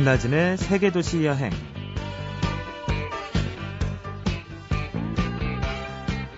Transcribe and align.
김나진의 0.00 0.56
세계도시 0.56 1.26
여행. 1.26 1.50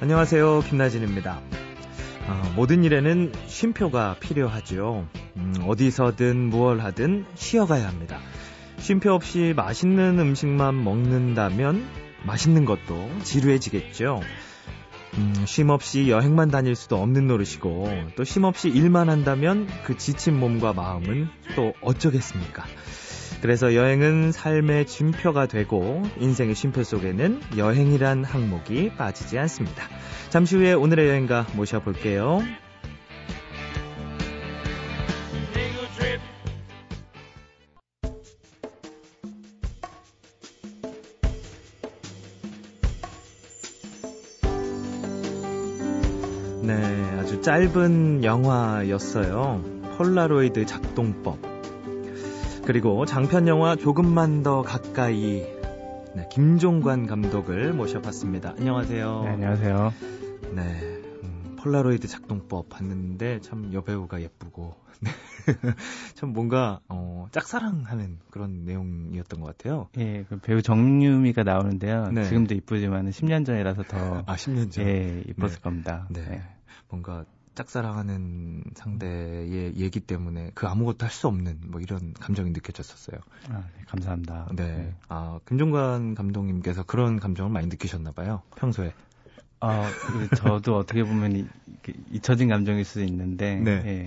안녕하세요. 0.00 0.62
김나진입니다. 0.68 1.40
어, 2.26 2.52
모든 2.56 2.82
일에는 2.82 3.30
쉼표가 3.46 4.16
필요하죠. 4.18 5.06
음, 5.36 5.54
어디서든 5.64 6.48
무얼 6.48 6.80
하든 6.80 7.24
쉬어가야 7.36 7.86
합니다. 7.86 8.18
쉼표 8.78 9.12
없이 9.12 9.54
맛있는 9.54 10.18
음식만 10.18 10.82
먹는다면 10.82 11.86
맛있는 12.26 12.64
것도 12.64 13.08
지루해지겠죠. 13.22 14.22
음, 15.18 15.34
쉼 15.46 15.70
없이 15.70 16.10
여행만 16.10 16.50
다닐 16.50 16.74
수도 16.74 17.00
없는 17.00 17.28
노릇이고 17.28 17.84
또 18.16 18.24
쉼 18.24 18.44
없이 18.44 18.70
일만 18.70 19.08
한다면 19.08 19.68
그 19.84 19.96
지친 19.96 20.40
몸과 20.40 20.72
마음은 20.72 21.28
또 21.54 21.74
어쩌겠습니까? 21.80 22.64
그래서 23.42 23.74
여행은 23.74 24.30
삶의 24.30 24.86
쉼표가 24.86 25.46
되고 25.46 26.00
인생의 26.20 26.54
쉼표 26.54 26.84
속에는 26.84 27.40
여행이란 27.56 28.22
항목이 28.22 28.90
빠지지 28.96 29.36
않습니다. 29.36 29.88
잠시 30.30 30.54
후에 30.54 30.72
오늘의 30.72 31.08
여행가 31.08 31.48
모셔볼게요. 31.56 32.40
네, 46.62 46.74
아주 47.18 47.40
짧은 47.40 48.22
영화였어요. 48.22 49.64
폴라로이드 49.98 50.64
작동법. 50.64 51.51
그리고 52.64 53.04
장편 53.04 53.48
영화 53.48 53.74
조금만 53.74 54.42
더 54.44 54.62
가까이 54.62 55.42
네, 56.14 56.28
김종관 56.30 57.06
감독을 57.06 57.72
모셔봤습니다. 57.72 58.54
안녕하세요. 58.56 59.22
네, 59.24 59.30
안녕하세요. 59.30 59.92
네, 60.54 60.62
음, 61.24 61.56
폴라로이드 61.58 62.06
작동법 62.06 62.68
봤는데 62.68 63.40
참 63.40 63.72
여배우가 63.72 64.20
예쁘고 64.20 64.76
네. 65.00 65.10
참 66.14 66.32
뭔가 66.32 66.78
어, 66.88 67.26
짝사랑하는 67.32 68.20
그런 68.30 68.64
내용이었던 68.64 69.40
것 69.40 69.46
같아요. 69.56 69.88
예, 69.98 70.24
그 70.28 70.38
배우 70.38 70.62
정유미가 70.62 71.42
나오는데요. 71.42 72.10
네. 72.12 72.24
지금도 72.24 72.54
이쁘지만 72.54 73.10
10년 73.10 73.44
전이라서 73.44 73.82
더 73.84 74.22
아, 74.24 74.36
10년 74.36 74.70
전. 74.70 74.86
예, 74.86 75.24
이뻤을 75.26 75.56
네. 75.56 75.60
겁니다. 75.60 76.06
네. 76.10 76.20
네. 76.28 76.42
뭔가 76.88 77.24
짝사랑하는 77.54 78.64
상대의 78.74 79.76
얘기 79.76 80.00
때문에 80.00 80.50
그 80.54 80.66
아무것도 80.66 81.04
할 81.06 81.12
수 81.12 81.28
없는 81.28 81.58
뭐 81.66 81.80
이런 81.80 82.14
감정이 82.14 82.50
느껴졌었어요. 82.50 83.20
아, 83.50 83.64
네, 83.76 83.84
감사합니다. 83.86 84.48
네. 84.54 84.94
아, 85.08 85.38
김종관 85.46 86.14
감독님께서 86.14 86.84
그런 86.84 87.20
감정을 87.20 87.50
많이 87.52 87.66
느끼셨나 87.66 88.12
봐요. 88.12 88.42
평소에. 88.56 88.92
아, 89.60 89.90
그 89.90 90.36
저도 90.36 90.76
어떻게 90.76 91.04
보면 91.04 91.36
이, 91.36 91.46
그 91.82 91.92
잊혀진 92.10 92.48
감정일 92.48 92.84
수도 92.84 93.04
있는데, 93.04 93.56
네. 93.56 93.82
예. 93.84 94.04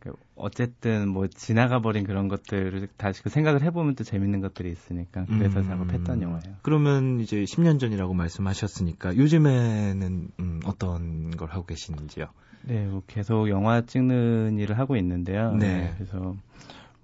그 0.00 0.12
어쨌든 0.36 1.08
뭐 1.08 1.26
지나가 1.26 1.80
버린 1.80 2.04
그런 2.04 2.28
것들을 2.28 2.88
다시 2.96 3.22
그 3.22 3.30
생각을 3.30 3.62
해보면 3.62 3.96
또 3.96 4.04
재밌는 4.04 4.40
것들이 4.40 4.70
있으니까 4.70 5.26
그래서 5.26 5.60
음. 5.60 5.64
작업했던 5.66 6.22
영화예요. 6.22 6.56
그러면 6.62 7.20
이제 7.20 7.42
10년 7.42 7.80
전이라고 7.80 8.14
말씀하셨으니까 8.14 9.16
요즘에는 9.16 10.28
음, 10.38 10.60
어떤 10.64 11.32
걸 11.36 11.50
하고 11.50 11.66
계시는지요? 11.66 12.26
네, 12.68 12.86
뭐 12.86 13.02
계속 13.06 13.48
영화 13.48 13.80
찍는 13.80 14.58
일을 14.58 14.78
하고 14.78 14.96
있는데요. 14.96 15.54
네. 15.54 15.94
그래서 15.96 16.36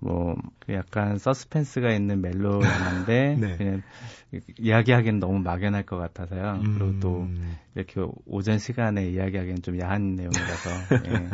뭐그 0.00 0.74
약간 0.74 1.16
서스펜스가 1.16 1.90
있는 1.92 2.20
멜로 2.20 2.68
영화인데 2.68 3.36
네. 3.40 3.56
그냥 3.56 3.82
이야기하기는 4.58 5.20
너무 5.20 5.38
막연할 5.38 5.84
것 5.84 5.96
같아서요. 5.96 6.60
음. 6.62 6.74
그리고 6.74 7.00
또 7.00 7.28
이렇게 7.74 8.04
오전 8.26 8.58
시간에 8.58 9.08
이야기하기는 9.08 9.62
좀 9.62 9.80
야한 9.80 10.16
내용이라서. 10.16 10.70
예. 11.06 11.28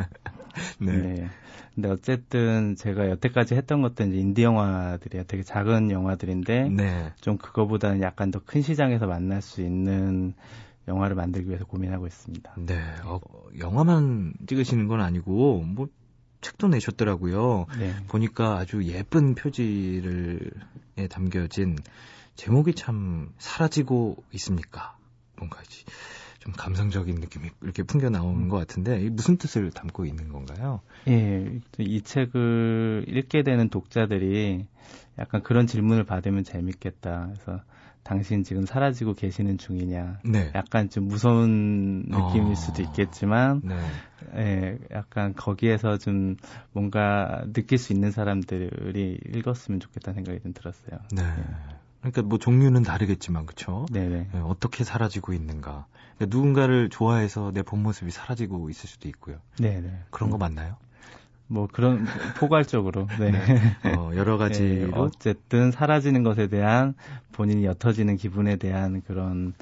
네. 0.79 0.93
네. 0.93 1.29
근데 1.75 1.89
어쨌든 1.89 2.77
제가 2.77 3.09
여태까지 3.11 3.55
했던 3.55 3.83
것들은 3.83 4.15
인디 4.15 4.43
영화들이야 4.43 5.25
되게 5.25 5.43
작은 5.43 5.91
영화들인데 5.91 6.69
네. 6.71 7.13
좀 7.21 7.37
그거보다는 7.37 8.01
약간 8.03 8.31
더 8.31 8.41
큰 8.45 8.63
시장에서 8.63 9.07
만날 9.07 9.43
수 9.43 9.61
있는 9.63 10.35
영화를 10.89 11.17
만들기 11.17 11.49
위해서 11.49 11.65
고민하고 11.65 12.07
있습니다. 12.07 12.55
네. 12.59 12.81
어, 13.05 13.21
영화만 13.59 14.35
찍으시는 14.47 14.89
건 14.89 15.01
아니고 15.01 15.63
뭐 15.63 15.89
책도 16.41 16.69
내셨더라고요. 16.69 17.67
네. 17.79 17.95
보니까 18.09 18.57
아주 18.57 18.85
예쁜 18.85 19.35
표지를 19.35 20.51
에 20.97 21.07
담겨진 21.07 21.77
제목이 22.35 22.75
참 22.75 23.33
사라지고 23.39 24.23
있습니까? 24.33 24.97
뭔가 25.37 25.61
이제 25.63 25.85
좀 26.39 26.53
감성적인 26.55 27.17
느낌이 27.17 27.51
이렇게 27.61 27.83
풍겨 27.83 28.09
나오는 28.09 28.49
것 28.49 28.57
같은데 28.57 29.01
이게 29.01 29.11
무슨 29.11 29.37
뜻을 29.37 29.71
담고 29.71 30.07
있는 30.07 30.31
건가요? 30.31 30.81
예, 31.09 31.61
이 31.79 32.01
책을 32.01 33.05
읽게 33.09 33.43
되는 33.43 33.69
독자들이 33.69 34.67
약간 35.19 35.43
그런 35.43 35.67
질문을 35.67 36.05
받으면 36.05 36.45
재밌겠다. 36.45 37.31
그래서 37.33 37.63
당신 38.03 38.43
지금 38.45 38.67
사라지고 38.67 39.15
계시는 39.15 39.59
중이냐. 39.59 40.21
네. 40.25 40.51
약간 40.55 40.89
좀 40.91 41.09
무서운 41.09 42.05
느낌일 42.09 42.53
어. 42.53 42.55
수도 42.55 42.83
있겠지만, 42.83 43.63
네. 43.65 43.77
예, 44.37 44.79
약간 44.93 45.35
거기에서 45.35 45.97
좀 45.99 46.37
뭔가 46.73 47.45
느낄 47.53 47.79
수 47.79 47.93
있는 47.93 48.11
사람들이 48.11 49.19
읽었으면 49.35 49.81
좋겠다는 49.81 50.17
생각이 50.17 50.41
좀 50.41 50.53
들었어요. 50.53 51.01
네. 51.15 51.23
그러니까 52.01 52.23
뭐 52.23 52.39
종류는 52.39 52.83
다르겠지만 52.83 53.45
그렇죠. 53.47 53.87
네네. 53.93 54.29
네, 54.33 54.41
어떻게 54.41 54.85
사라지고 54.85 55.33
있는가. 55.35 55.87
그러니까 56.17 56.37
누군가를 56.37 56.89
좋아해서 56.89 57.51
내 57.53 57.63
본 57.63 57.83
모습이 57.83 58.11
사라지고 58.11 58.71
있을 58.71 58.89
수도 58.89 59.09
있고요. 59.09 59.37
네네. 59.59 60.05
그런 60.11 60.31
거 60.31 60.39
맞나요? 60.39 60.77
뭐 61.51 61.67
그런 61.71 62.07
포괄적으로. 62.39 63.09
네. 63.19 63.33
어, 63.97 64.13
여러 64.15 64.39
네, 64.39 64.39
가지로 64.39 64.93
어쨌든 65.03 65.73
사라지는 65.73 66.23
것에 66.23 66.47
대한 66.47 66.95
본인이 67.33 67.65
옅어지는 67.67 68.17
기분에 68.17 68.57
대한 68.57 69.03
그런 69.03 69.53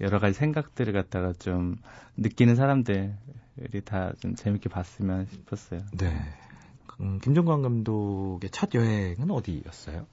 여러 0.00 0.20
가지 0.20 0.34
생각들을 0.34 0.92
갖다가 0.92 1.32
좀 1.32 1.76
느끼는 2.16 2.54
사람들이 2.54 3.10
다 3.84 4.12
좀 4.20 4.36
재밌게 4.36 4.68
봤으면 4.68 5.26
싶었어요. 5.30 5.80
네. 5.98 6.14
음, 7.00 7.18
김종관 7.20 7.62
감독의 7.62 8.50
첫 8.50 8.72
여행은 8.74 9.30
어디였어요? 9.30 10.06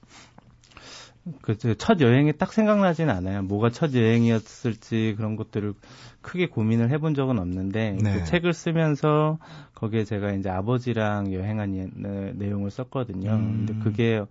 그첫 1.42 2.02
여행이 2.02 2.34
딱 2.38 2.54
생각나진 2.54 3.10
않아요. 3.10 3.44
뭐가 3.44 3.70
첫 3.70 3.94
여행이었을지 3.94 5.16
그런 5.18 5.36
것들을 5.36 5.74
크게 6.22 6.48
고민을 6.48 6.90
해본 6.90 7.14
적은 7.14 7.40
없는데 7.40 7.98
네. 8.02 8.14
그 8.14 8.24
책을 8.26 8.54
쓰면서 8.54 9.38
거기에 9.76 10.04
제가 10.06 10.32
이제 10.34 10.50
아버지랑 10.50 11.34
여행한 11.34 11.76
예- 11.76 11.90
네, 11.94 12.34
내용을 12.36 12.72
썼거든요. 12.72 13.32
음. 13.32 13.66
근데 13.68 13.84
그게 13.84 14.24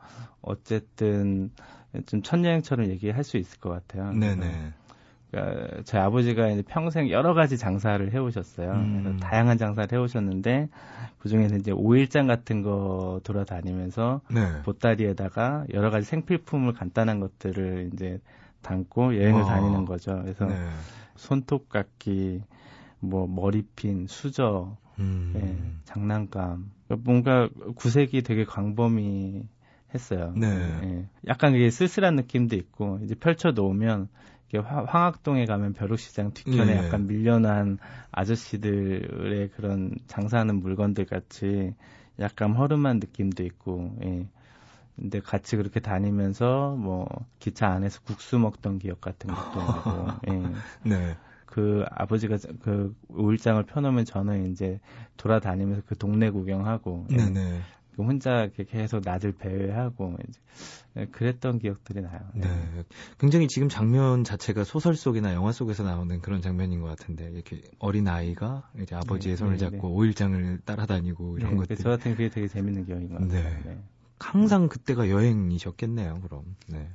어쨌든 0.43 1.51
좀 2.07 2.21
첫 2.23 2.45
여행처럼 2.45 2.87
얘기할 2.91 3.25
수 3.25 3.37
있을 3.39 3.59
것 3.61 3.71
같아요. 3.71 4.13
네네. 4.13 4.73
그러니까 5.31 5.83
저희 5.85 6.01
아버지가 6.01 6.49
이제 6.49 6.63
평생 6.67 7.11
여러 7.11 7.35
가지 7.35 7.59
장사를 7.59 8.13
해오셨어요. 8.13 8.73
음. 8.73 9.01
그래서 9.03 9.19
다양한 9.19 9.59
장사를 9.59 9.93
해오셨는데 9.93 10.69
그 11.19 11.29
중에는 11.29 11.61
이제 11.61 11.71
오일장 11.71 12.27
같은 12.27 12.63
거 12.63 13.21
돌아다니면서 13.25 14.21
네. 14.31 14.63
보따리에다가 14.63 15.65
여러 15.75 15.91
가지 15.91 16.07
생필품을 16.07 16.73
간단한 16.73 17.21
것들을 17.21 17.91
이제 17.93 18.21
담고 18.63 19.17
여행을 19.17 19.43
와. 19.43 19.49
다니는 19.49 19.85
거죠. 19.85 20.21
그래서 20.23 20.47
네. 20.47 20.55
손톱깎이, 21.17 22.43
뭐 23.01 23.27
머리핀, 23.27 24.07
수저, 24.07 24.77
음. 24.99 25.33
예, 25.37 25.83
장난감. 25.85 26.71
그러니까 26.87 27.11
뭔가 27.11 27.49
구색이 27.77 28.23
되게 28.23 28.45
광범위 28.45 29.47
했어요. 29.95 30.33
네. 30.37 30.49
예, 30.49 31.09
약간 31.27 31.55
이게 31.55 31.71
쓸쓸한 31.71 32.17
느낌도 32.17 32.57
있고 32.57 33.01
이제 33.03 33.15
펼쳐 33.15 33.53
놓으면 33.53 34.09
황학동에 34.57 35.45
가면 35.45 35.75
벼룩시장 35.75 36.33
뒤편에 36.33 36.75
네. 36.75 36.77
약간 36.79 37.07
밀려난 37.07 37.79
아저씨들의 38.11 39.51
그런 39.51 39.95
장사하는 40.07 40.61
물건들 40.61 41.05
같이 41.05 41.75
약간 42.19 42.55
허름한 42.55 42.99
느낌도 42.99 43.45
있고, 43.45 43.97
예. 44.05 44.27
근데 44.97 45.21
같이 45.21 45.57
그렇게 45.57 45.81
다니면서 45.81 46.75
뭐 46.77 47.07
기차 47.39 47.69
안에서 47.69 48.01
국수 48.03 48.39
먹던 48.39 48.79
기억 48.79 49.01
같은 49.01 49.33
것도 49.33 49.59
나고, 49.61 50.09
예. 50.29 50.43
네. 50.83 51.17
그 51.45 51.85
아버지가 51.91 52.37
그 52.63 52.95
우일장을 53.09 53.63
펴놓으면 53.65 54.05
저는 54.05 54.51
이제 54.51 54.81
돌아다니면서 55.17 55.83
그 55.87 55.97
동네 55.97 56.31
구경하고, 56.31 57.07
예. 57.13 57.17
그 57.99 58.05
혼자 58.05 58.49
계속 58.69 59.03
낮을 59.05 59.33
배회하고 59.33 60.17
이제 60.29 60.41
예, 60.99 61.07
그랬던 61.07 61.59
기억들이 61.59 62.01
나요. 62.01 62.21
예. 62.37 62.41
네. 62.43 62.49
굉장히 63.19 63.49
지금 63.49 63.69
장면 63.69 64.23
자체가 64.23 64.63
소설 64.63 64.95
속이나 64.95 65.35
영화 65.35 65.51
속에서 65.51 65.83
나오는 65.83 66.21
그런 66.21 66.41
장면인 66.41 66.81
것 66.81 66.87
같은데, 66.87 67.29
이렇게 67.33 67.61
어린 67.81 68.07
아이가 68.07 68.71
이제 68.81 68.95
아버지의 68.95 69.35
네, 69.35 69.37
손을 69.37 69.55
네, 69.55 69.59
잡고 69.59 69.89
네. 69.89 69.95
오일장을 69.95 70.61
따라다니고 70.65 71.39
이런 71.39 71.51
네, 71.51 71.57
것들. 71.59 71.77
저 71.77 71.91
같은 71.91 72.13
게 72.13 72.17
그게 72.17 72.29
되게 72.29 72.47
재밌는 72.47 72.87
기억인 72.87 73.09
것 73.09 73.19
같아요. 73.19 73.43
네. 73.43 73.63
네. 73.65 73.79
항상 74.21 74.69
그때가 74.69 75.11
여행이셨겠네요. 75.11 76.21
그럼. 76.23 76.55
네. 76.69 76.89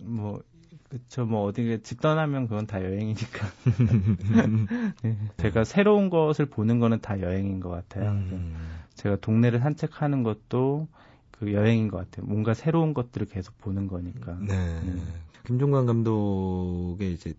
뭐 0.00 0.40
그쵸 0.88 1.26
뭐 1.26 1.44
어디 1.44 1.80
집 1.82 2.00
떠나면 2.00 2.48
그건 2.48 2.66
다 2.66 2.82
여행이니까. 2.82 3.46
네. 5.02 5.18
제가 5.38 5.64
새로운 5.64 6.10
것을 6.10 6.46
보는 6.46 6.78
거는 6.78 7.00
다 7.00 7.20
여행인 7.20 7.60
것 7.60 7.70
같아요. 7.70 8.10
음. 8.12 8.54
제가 8.94 9.16
동네를 9.16 9.58
산책하는 9.60 10.22
것도 10.22 10.88
그 11.32 11.52
여행인 11.52 11.88
것 11.88 11.98
같아요. 11.98 12.26
뭔가 12.26 12.54
새로운 12.54 12.94
것들을 12.94 13.26
계속 13.26 13.58
보는 13.58 13.88
거니까. 13.88 14.38
네. 14.40 14.80
네. 14.82 15.02
김종관 15.44 15.86
감독의 15.86 17.12
이제 17.12 17.34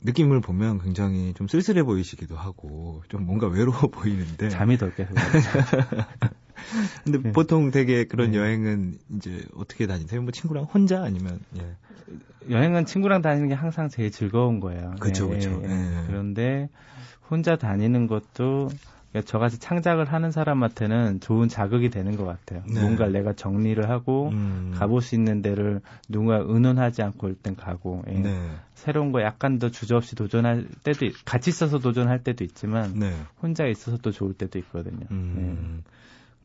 느낌을 0.00 0.40
보면 0.40 0.80
굉장히 0.80 1.34
좀 1.34 1.46
쓸쓸해 1.46 1.82
보이시기도 1.82 2.36
하고 2.36 3.02
좀 3.08 3.24
뭔가 3.24 3.46
외로워 3.46 3.78
보이는데 3.92 4.48
잠이 4.48 4.76
덜 4.78 4.94
깨서 4.94 5.12
근데 7.04 7.22
네. 7.22 7.32
보통 7.32 7.70
되게 7.70 8.04
그런 8.04 8.32
네. 8.32 8.38
여행은 8.38 8.98
이제 9.16 9.44
어떻게 9.54 9.86
다니세요? 9.86 10.22
뭐 10.22 10.30
친구랑 10.30 10.64
혼자 10.64 11.02
아니면 11.02 11.40
예. 11.56 11.76
여행은 12.48 12.86
친구랑 12.86 13.22
다니는 13.22 13.48
게 13.48 13.54
항상 13.54 13.88
제일 13.88 14.10
즐거운 14.10 14.60
거예요. 14.60 14.94
그렇죠, 15.00 15.28
그렇죠. 15.28 15.60
그런데 16.06 16.68
혼자 17.30 17.56
다니는 17.56 18.06
것도 18.06 18.70
그러니까 19.10 19.28
저같이 19.28 19.58
창작을 19.58 20.04
하는 20.04 20.30
사람한테는 20.30 21.20
좋은 21.20 21.48
자극이 21.48 21.90
되는 21.90 22.16
것 22.16 22.24
같아요. 22.24 22.62
네. 22.72 22.80
뭔가 22.80 23.08
내가 23.08 23.32
정리를 23.32 23.88
하고 23.90 24.28
음. 24.28 24.72
가볼 24.76 25.02
수 25.02 25.16
있는 25.16 25.42
데를 25.42 25.80
누가 26.08 26.36
의논하지 26.36 27.02
않고 27.02 27.28
일단 27.28 27.56
가고 27.56 28.04
예. 28.08 28.12
네. 28.12 28.50
새로운 28.74 29.10
거 29.10 29.20
약간 29.22 29.58
더 29.58 29.68
주저없이 29.68 30.14
도전할 30.14 30.68
때도 30.84 31.06
같이 31.24 31.50
있어서 31.50 31.78
도전할 31.78 32.22
때도 32.22 32.44
있지만 32.44 32.94
네. 32.94 33.12
혼자 33.42 33.66
있어서 33.66 33.96
또 33.98 34.12
좋을 34.12 34.32
때도 34.34 34.58
있거든요. 34.60 35.06
음. 35.10 35.82
예. 35.84 35.90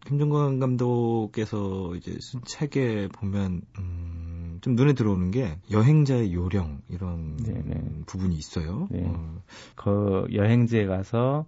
김정관 0.07 0.59
감독께서 0.59 1.95
이제 1.95 2.17
쓴 2.19 2.41
책에 2.45 3.07
보면 3.11 3.61
음, 3.79 4.24
좀 4.65 4.73
눈에 4.73 4.93
들어오는 4.93 5.29
게 5.29 5.59
여행자의 5.69 6.33
요령 6.33 6.81
이런 6.89 7.37
네네. 7.37 8.01
부분이 8.07 8.35
있어요. 8.35 8.87
네. 8.89 9.03
어. 9.05 9.43
그 9.75 10.25
여행지에 10.33 10.87
가서 10.87 11.45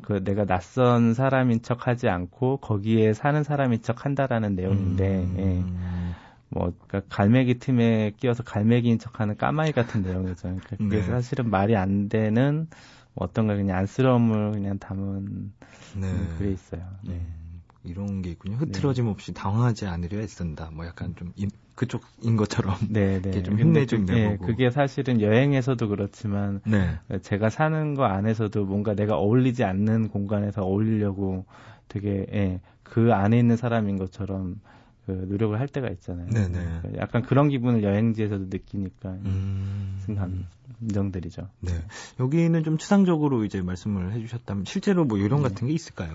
그 0.00 0.24
내가 0.24 0.46
낯선 0.46 1.12
사람인 1.12 1.60
척 1.60 1.86
하지 1.86 2.08
않고 2.08 2.56
거기에 2.56 3.12
사는 3.12 3.42
사람인 3.42 3.82
척 3.82 4.06
한다라는 4.06 4.54
내용인데, 4.54 5.24
음. 5.24 5.36
예. 5.38 6.14
뭐, 6.48 6.72
그니까 6.88 7.02
갈매기 7.10 7.58
틈에 7.58 8.12
끼어서 8.16 8.42
갈매기인 8.42 9.00
척 9.00 9.20
하는 9.20 9.36
까마귀 9.36 9.72
같은 9.72 10.00
내용이죠. 10.00 10.40
그러니까 10.44 10.76
그게 10.76 10.96
네. 10.96 11.02
사실은 11.02 11.50
말이 11.50 11.76
안 11.76 12.08
되는 12.08 12.68
뭐 13.12 13.26
어떤가 13.26 13.54
그냥 13.54 13.76
안쓰러움을 13.76 14.52
그냥 14.52 14.78
담은 14.78 15.52
네. 15.94 16.28
글이 16.38 16.54
있어요. 16.54 16.80
네. 17.06 17.12
음, 17.16 17.60
이런 17.84 18.22
게 18.22 18.30
있군요. 18.30 18.56
흐트러짐 18.56 19.04
네. 19.04 19.10
없이 19.10 19.34
당황하지 19.34 19.86
않으려 19.86 20.20
애쓴다. 20.20 20.70
뭐 20.72 20.86
약간 20.86 21.14
좀 21.16 21.34
인, 21.36 21.50
그쪽인 21.76 22.36
것처럼 22.36 22.74
네, 22.88 23.20
네. 23.20 23.42
좀 23.42 23.60
힘내 23.60 23.86
좀 23.86 24.06
내보고. 24.06 24.46
네, 24.46 24.52
그게 24.52 24.70
사실은 24.70 25.20
여행에서도 25.20 25.88
그렇지만 25.88 26.60
네. 26.64 26.98
제가 27.22 27.50
사는 27.50 27.94
거 27.94 28.04
안에서도 28.04 28.64
뭔가 28.64 28.94
내가 28.94 29.16
어울리지 29.16 29.62
않는 29.62 30.08
공간에서 30.08 30.62
어울리려고 30.62 31.44
되게 31.88 32.26
예, 32.32 32.60
그 32.82 33.12
안에 33.12 33.38
있는 33.38 33.56
사람인 33.56 33.98
것처럼 33.98 34.58
그 35.04 35.12
노력을 35.28 35.58
할 35.60 35.68
때가 35.68 35.88
있잖아요. 35.90 36.28
네네. 36.30 36.48
네. 36.48 36.64
그러니까 36.80 37.02
약간 37.02 37.22
그런 37.22 37.48
기분을 37.48 37.84
여행지에서도 37.84 38.46
느끼니까 38.48 39.10
음... 39.10 40.00
감정들이죠. 40.80 41.48
네. 41.60 41.72
여기는 42.18 42.64
좀 42.64 42.78
추상적으로 42.78 43.44
이제 43.44 43.60
말씀을 43.60 44.12
해주셨다면 44.14 44.64
실제로 44.64 45.04
뭐 45.04 45.20
요령 45.20 45.42
네. 45.42 45.48
같은 45.48 45.68
게 45.68 45.74
있을까요? 45.74 46.14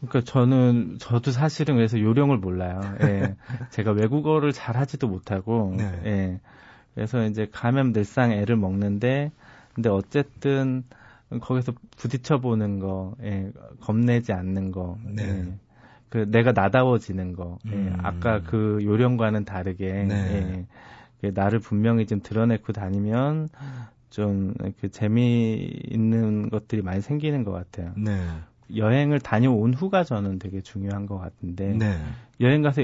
그러니까 0.00 0.20
저는 0.22 0.96
저도 0.98 1.30
사실은 1.30 1.76
그래서 1.76 2.00
요령을 2.00 2.38
몰라요. 2.38 2.80
예. 3.02 3.36
제가 3.70 3.92
외국어를 3.92 4.52
잘 4.52 4.76
하지도 4.76 5.08
못하고 5.08 5.74
네. 5.76 6.00
예. 6.04 6.40
그래서 6.94 7.24
이제 7.26 7.46
가면 7.50 7.92
늘상 7.92 8.32
애를 8.32 8.56
먹는데 8.56 9.30
근데 9.74 9.88
어쨌든 9.88 10.84
거기서 11.40 11.72
부딪혀 11.96 12.38
보는 12.38 12.80
거, 12.80 13.14
예. 13.22 13.52
겁내지 13.80 14.32
않는 14.32 14.72
거. 14.72 14.98
네. 15.04 15.22
예. 15.22 15.54
그 16.08 16.28
내가 16.28 16.52
나다워지는 16.52 17.34
거. 17.34 17.58
예. 17.66 17.70
음. 17.70 17.92
예. 17.92 18.00
아까 18.02 18.42
그 18.42 18.78
요령과는 18.82 19.44
다르게 19.44 19.92
네. 20.04 20.66
예. 21.22 21.30
나를 21.30 21.60
분명히 21.60 22.06
좀 22.06 22.20
드러내고 22.22 22.72
다니면 22.72 23.50
좀그 24.08 24.90
재미있는 24.90 26.50
것들이 26.50 26.82
많이 26.82 27.00
생기는 27.00 27.44
것 27.44 27.52
같아요. 27.52 27.92
네. 27.96 28.18
여행을 28.76 29.20
다녀온 29.20 29.74
후가 29.74 30.04
저는 30.04 30.38
되게 30.38 30.60
중요한 30.60 31.06
것 31.06 31.18
같은데 31.18 31.74
네. 31.74 31.96
여행 32.40 32.62
가서 32.62 32.82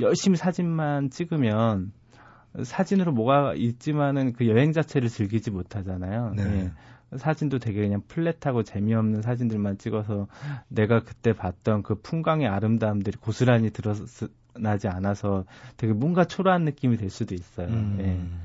열심히 0.00 0.36
사진만 0.36 1.10
찍으면 1.10 1.92
사진으로 2.62 3.12
뭐가 3.12 3.54
있지만은 3.54 4.32
그 4.32 4.48
여행 4.48 4.72
자체를 4.72 5.08
즐기지 5.08 5.50
못하잖아요. 5.50 6.34
네. 6.36 6.44
네. 6.44 6.72
사진도 7.16 7.58
되게 7.58 7.80
그냥 7.80 8.02
플랫하고 8.08 8.62
재미없는 8.62 9.22
사진들만 9.22 9.78
찍어서 9.78 10.26
내가 10.68 11.00
그때 11.00 11.32
봤던 11.32 11.82
그 11.82 11.94
풍광의 11.96 12.48
아름다움들이 12.48 13.16
고스란히 13.18 13.70
드러나지 13.70 14.88
않아서 14.88 15.44
되게 15.76 15.92
뭔가 15.92 16.24
초라한 16.24 16.64
느낌이 16.64 16.96
될 16.96 17.10
수도 17.10 17.34
있어요. 17.34 17.68
음. 17.68 17.98
예. 18.00 18.43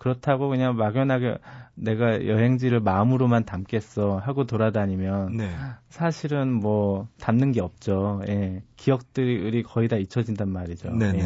그렇다고 0.00 0.48
그냥 0.48 0.76
막연하게 0.76 1.36
내가 1.74 2.26
여행지를 2.26 2.80
마음으로만 2.80 3.44
담겠어 3.44 4.16
하고 4.16 4.46
돌아다니면 4.46 5.36
네. 5.36 5.50
사실은 5.90 6.50
뭐 6.54 7.06
담는 7.20 7.52
게 7.52 7.60
없죠. 7.60 8.22
예. 8.26 8.62
기억들이 8.76 9.62
거의 9.62 9.88
다 9.88 9.96
잊혀진단 9.96 10.48
말이죠. 10.48 10.94
네네. 10.94 11.18
예. 11.18 11.24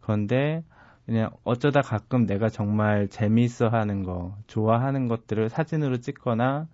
그런데 0.00 0.62
그냥 1.06 1.30
어쩌다 1.42 1.82
가끔 1.82 2.24
내가 2.24 2.48
정말 2.48 3.08
재미있어 3.08 3.66
하는 3.66 4.04
거, 4.04 4.36
좋아하는 4.46 5.08
것들을 5.08 5.48
사진으로 5.48 5.96
찍거나 5.96 6.68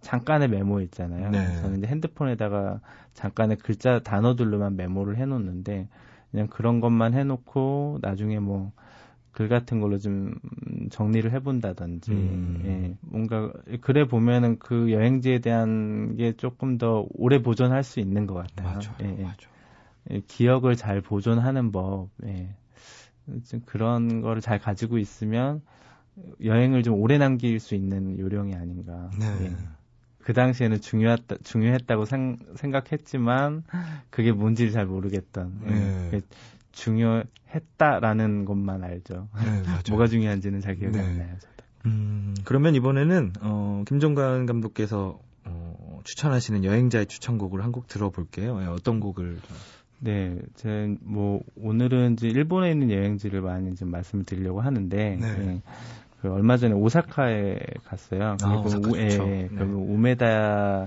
잠깐의 0.00 0.48
메모 0.48 0.80
있잖아요. 0.80 1.28
네. 1.28 1.60
저는 1.60 1.78
이제 1.78 1.86
핸드폰에다가 1.86 2.80
잠깐의 3.12 3.58
글자 3.58 3.98
단어들로만 3.98 4.76
메모를 4.76 5.18
해놓는데 5.18 5.86
그냥 6.30 6.46
그런 6.46 6.80
것만 6.80 7.12
해놓고 7.12 7.98
나중에 8.00 8.38
뭐 8.38 8.72
글 9.38 9.48
같은 9.48 9.78
걸로 9.78 9.98
좀 9.98 10.34
정리를 10.90 11.30
해본다든지 11.30 12.10
음. 12.10 12.60
예, 12.64 12.96
뭔가 13.02 13.52
그래 13.82 14.04
보면은 14.04 14.58
그 14.58 14.90
여행지에 14.90 15.38
대한 15.38 16.16
게 16.16 16.32
조금 16.32 16.76
더 16.76 17.06
오래 17.10 17.40
보존할 17.40 17.84
수 17.84 18.00
있는 18.00 18.26
것 18.26 18.34
같아요. 18.34 18.80
맞아요, 18.80 18.96
예, 19.02 19.16
예. 19.20 19.22
맞아. 19.22 19.36
예, 20.10 20.22
기억을 20.26 20.74
잘 20.74 21.00
보존하는 21.00 21.70
법, 21.70 22.08
예. 22.24 22.48
좀 23.46 23.60
그런 23.64 24.22
거를 24.22 24.42
잘 24.42 24.58
가지고 24.58 24.98
있으면 24.98 25.62
여행을 26.42 26.82
좀 26.82 26.94
오래 26.94 27.16
남길 27.16 27.60
수 27.60 27.76
있는 27.76 28.18
요령이 28.18 28.56
아닌가. 28.56 29.08
네. 29.16 29.44
예. 29.44 29.56
그 30.18 30.32
당시에는 30.32 30.80
중요했다, 30.80 31.36
중요했다고 31.44 32.06
생, 32.06 32.38
각했지만 32.72 33.62
그게 34.10 34.32
뭔지를 34.32 34.72
잘 34.72 34.86
모르겠던. 34.86 35.60
예. 36.12 36.22
네. 36.78 37.22
중요했다라는 37.52 38.44
것만 38.44 38.84
알죠. 38.84 39.28
네, 39.36 39.62
뭐가 39.90 40.06
중요한지는 40.06 40.60
잘 40.60 40.76
기억이 40.76 40.96
네. 40.96 41.04
안 41.04 41.18
나요. 41.18 41.34
저도. 41.40 41.54
음, 41.86 42.34
그러면 42.44 42.74
이번에는 42.74 43.32
어, 43.40 43.82
김종관 43.86 44.46
감독께서 44.46 45.18
어, 45.44 46.00
추천하시는 46.04 46.64
여행자의 46.64 47.06
추천곡을 47.06 47.62
한 47.64 47.72
곡 47.72 47.86
들어볼게요. 47.86 48.58
네, 48.60 48.66
어떤 48.66 49.00
곡을? 49.00 49.38
네, 50.00 50.38
제 50.54 50.96
뭐 51.02 51.40
오늘은 51.56 52.14
이제 52.14 52.28
일본에 52.28 52.70
있는 52.70 52.90
여행지를 52.90 53.40
많이 53.40 53.74
좀 53.74 53.90
말씀을 53.90 54.24
드리려고 54.24 54.60
하는데 54.60 55.16
네. 55.20 55.26
예, 55.26 55.62
그 56.20 56.30
얼마 56.32 56.56
전에 56.56 56.74
오사카에 56.74 57.58
갔어요. 57.84 58.36
아, 58.42 58.56
오사카 58.58 58.88
우, 58.88 58.96
예, 58.98 59.08
네. 59.08 59.48
그 59.48 59.64
우메다 59.64 60.86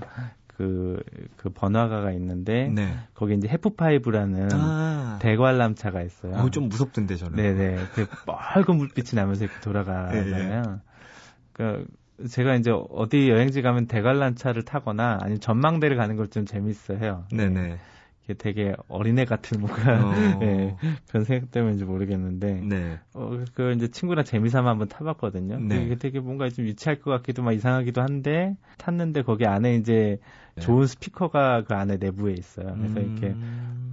그, 0.62 1.02
그 1.36 1.50
번화가가 1.50 2.12
있는데, 2.12 2.68
네. 2.68 2.96
거기 3.14 3.34
이제 3.34 3.48
해프파이브라는 3.48 4.48
아. 4.52 5.18
대관람차가 5.20 6.02
있어요. 6.02 6.34
어, 6.34 6.50
좀 6.50 6.68
무섭던데, 6.68 7.16
저는. 7.16 7.36
네네. 7.36 7.86
그 7.94 8.06
빨간 8.24 8.78
불빛이 8.78 9.08
나면서 9.14 9.44
이렇게 9.44 9.58
돌아가잖아요. 9.60 10.62
네. 10.62 10.78
그 11.52 11.84
제가 12.28 12.54
이제 12.54 12.70
어디 12.90 13.28
여행지 13.28 13.60
가면 13.62 13.86
대관람차를 13.88 14.62
타거나 14.64 15.18
아니면 15.20 15.40
전망대를 15.40 15.96
가는 15.96 16.14
걸 16.16 16.28
좀 16.30 16.46
재밌어 16.46 16.94
해요. 16.94 17.24
네네. 17.32 17.76
되게 18.34 18.74
어린애 18.88 19.24
같은 19.24 19.60
뭔가 19.60 20.08
어. 20.08 20.38
네, 20.38 20.76
그런 21.08 21.24
생각 21.24 21.50
때문인지 21.50 21.84
모르겠는데 21.84 22.60
네. 22.62 22.98
어, 23.14 23.38
그 23.54 23.72
이제 23.72 23.88
친구랑 23.88 24.24
재미삼아 24.24 24.68
한번 24.68 24.88
타봤거든요. 24.88 25.58
네. 25.60 25.84
이게 25.84 25.96
되게 25.96 26.20
뭔가 26.20 26.48
좀 26.48 26.66
유치할 26.66 27.00
것 27.00 27.10
같기도 27.10 27.42
막 27.42 27.52
이상하기도 27.52 28.00
한데 28.00 28.56
탔는데 28.78 29.22
거기 29.22 29.46
안에 29.46 29.76
이제 29.76 30.18
네. 30.54 30.62
좋은 30.62 30.86
스피커가 30.86 31.64
그 31.64 31.74
안에 31.74 31.96
내부에 31.96 32.32
있어요. 32.32 32.74
그래서 32.76 33.00
음... 33.00 33.16
이렇게 33.18 33.36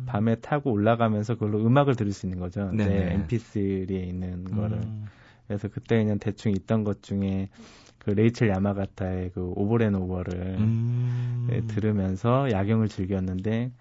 밤에 0.06 0.36
타고 0.36 0.72
올라가면서 0.72 1.36
그걸로 1.36 1.66
음악을 1.66 1.96
들을 1.96 2.12
수 2.12 2.26
있는 2.26 2.40
거죠. 2.40 2.70
네, 2.74 2.86
네 2.86 3.24
MP3에 3.28 4.08
있는 4.08 4.44
거를. 4.44 4.78
음... 4.78 5.06
그래서 5.48 5.68
그때 5.68 5.98
그냥 5.98 6.20
대충 6.20 6.52
있던 6.52 6.84
것 6.84 7.02
중에 7.02 7.50
그 7.98 8.12
레이첼 8.12 8.50
야마가타의 8.50 9.32
그 9.34 9.52
오버랜 9.56 9.96
오버를 9.96 10.58
음... 10.60 11.48
네, 11.50 11.62
들으면서 11.62 12.52
야경을 12.52 12.88
즐겼는데 12.88 13.72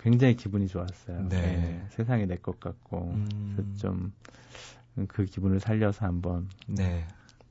굉장히 0.00 0.34
기분이 0.36 0.68
좋았어요. 0.68 1.28
네. 1.28 1.36
예, 1.36 1.88
세상이 1.90 2.26
내 2.26 2.36
것 2.36 2.58
같고 2.60 3.12
음. 3.14 3.74
좀 3.78 4.12
그 5.08 5.26
기분을 5.26 5.60
살려서 5.60 6.06
한번 6.06 6.48
네. 6.66 7.06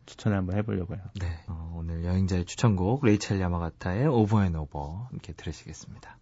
추천을 0.07 0.37
한번 0.37 0.57
해보려고요. 0.57 0.97
네. 1.19 1.27
어, 1.47 1.73
오늘 1.77 2.03
여행자의 2.03 2.45
추천곡 2.45 3.05
레이첼 3.05 3.39
야마가타의 3.39 4.07
Over 4.07 4.43
and 4.43 4.55
Over 4.55 5.07
함께 5.11 5.33
들으시겠습니다. 5.33 6.17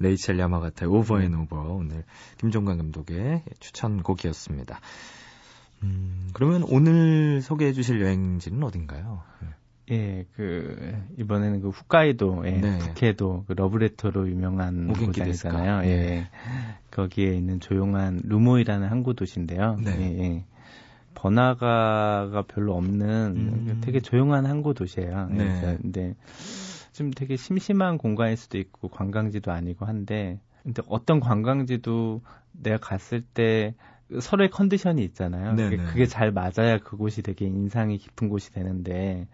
레이첼 0.00 0.38
야마가타의 0.38 0.90
Over 0.90 1.22
and 1.22 1.34
Over 1.34 1.56
오늘 1.60 2.04
김종관 2.38 2.78
감독의 2.78 3.44
추천곡이었습니다. 3.60 4.80
음, 5.82 6.28
그러면 6.32 6.64
오늘 6.68 7.40
소개해 7.42 7.72
주실 7.72 8.00
여행지는 8.00 8.62
어딘가요? 8.62 9.22
예, 9.90 10.24
그 10.36 10.94
이번에는 11.18 11.62
그 11.62 11.70
홋카이도, 11.70 12.44
예, 12.46 12.52
네. 12.52 12.78
북해도 12.78 13.44
그 13.48 13.54
러브레터로 13.54 14.28
유명한 14.28 14.92
곳이잖아요. 14.92 15.88
예, 15.90 15.96
네. 15.96 16.30
거기에 16.92 17.34
있는 17.34 17.58
조용한 17.60 18.20
루모이라는 18.24 18.88
항구 18.88 19.14
도시인데요. 19.14 19.78
네. 19.82 19.96
예, 19.98 20.24
예. 20.24 20.44
번화가가 21.14 22.44
별로 22.46 22.76
없는 22.76 23.08
음. 23.36 23.80
되게 23.82 24.00
조용한 24.00 24.46
항구 24.46 24.74
도시예요. 24.74 25.28
예, 25.32 25.34
네. 25.34 25.44
그래서 25.44 25.78
근데 25.82 26.14
좀 26.92 27.10
되게 27.10 27.36
심심한 27.36 27.98
공간일 27.98 28.36
수도 28.36 28.58
있고 28.58 28.88
관광지도 28.88 29.52
아니고 29.52 29.86
한데 29.86 30.40
근데 30.62 30.82
어떤 30.88 31.20
관광지도 31.20 32.20
내가 32.52 32.76
갔을 32.78 33.22
때 33.22 33.74
서로의 34.20 34.50
컨디션이 34.50 35.02
있잖아요. 35.04 35.54
그게, 35.56 35.76
그게 35.76 36.06
잘 36.06 36.32
맞아야 36.32 36.78
그곳이 36.78 37.22
되게 37.22 37.46
인상이 37.46 37.96
깊은 37.96 38.28
곳이 38.28 38.52
되는데 38.52 39.28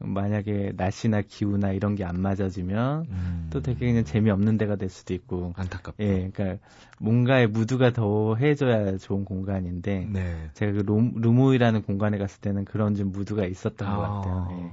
만약에 0.00 0.72
날씨나 0.76 1.22
기후나 1.22 1.72
이런 1.72 1.94
게 1.96 2.04
안 2.04 2.20
맞아지면 2.20 3.06
음, 3.10 3.48
또 3.50 3.60
되게 3.62 3.86
그냥 3.86 4.04
재미없는 4.04 4.56
데가 4.58 4.76
될 4.76 4.88
수도 4.88 5.12
있고 5.14 5.52
안타깝다. 5.56 6.02
예, 6.04 6.30
그러니까 6.30 6.64
뭔가의 7.00 7.48
무드가 7.48 7.92
더 7.92 8.36
해줘야 8.36 8.96
좋은 8.98 9.24
공간인데 9.24 10.06
네. 10.10 10.50
제가 10.54 10.72
그 10.72 10.78
루, 10.78 11.10
루모이라는 11.16 11.82
공간에 11.82 12.18
갔을 12.18 12.40
때는 12.40 12.64
그런 12.64 12.94
좀 12.94 13.10
무드가 13.10 13.44
있었던 13.46 13.94
것 13.96 14.00
같아요. 14.02 14.46
아. 14.48 14.48
예. 14.52 14.72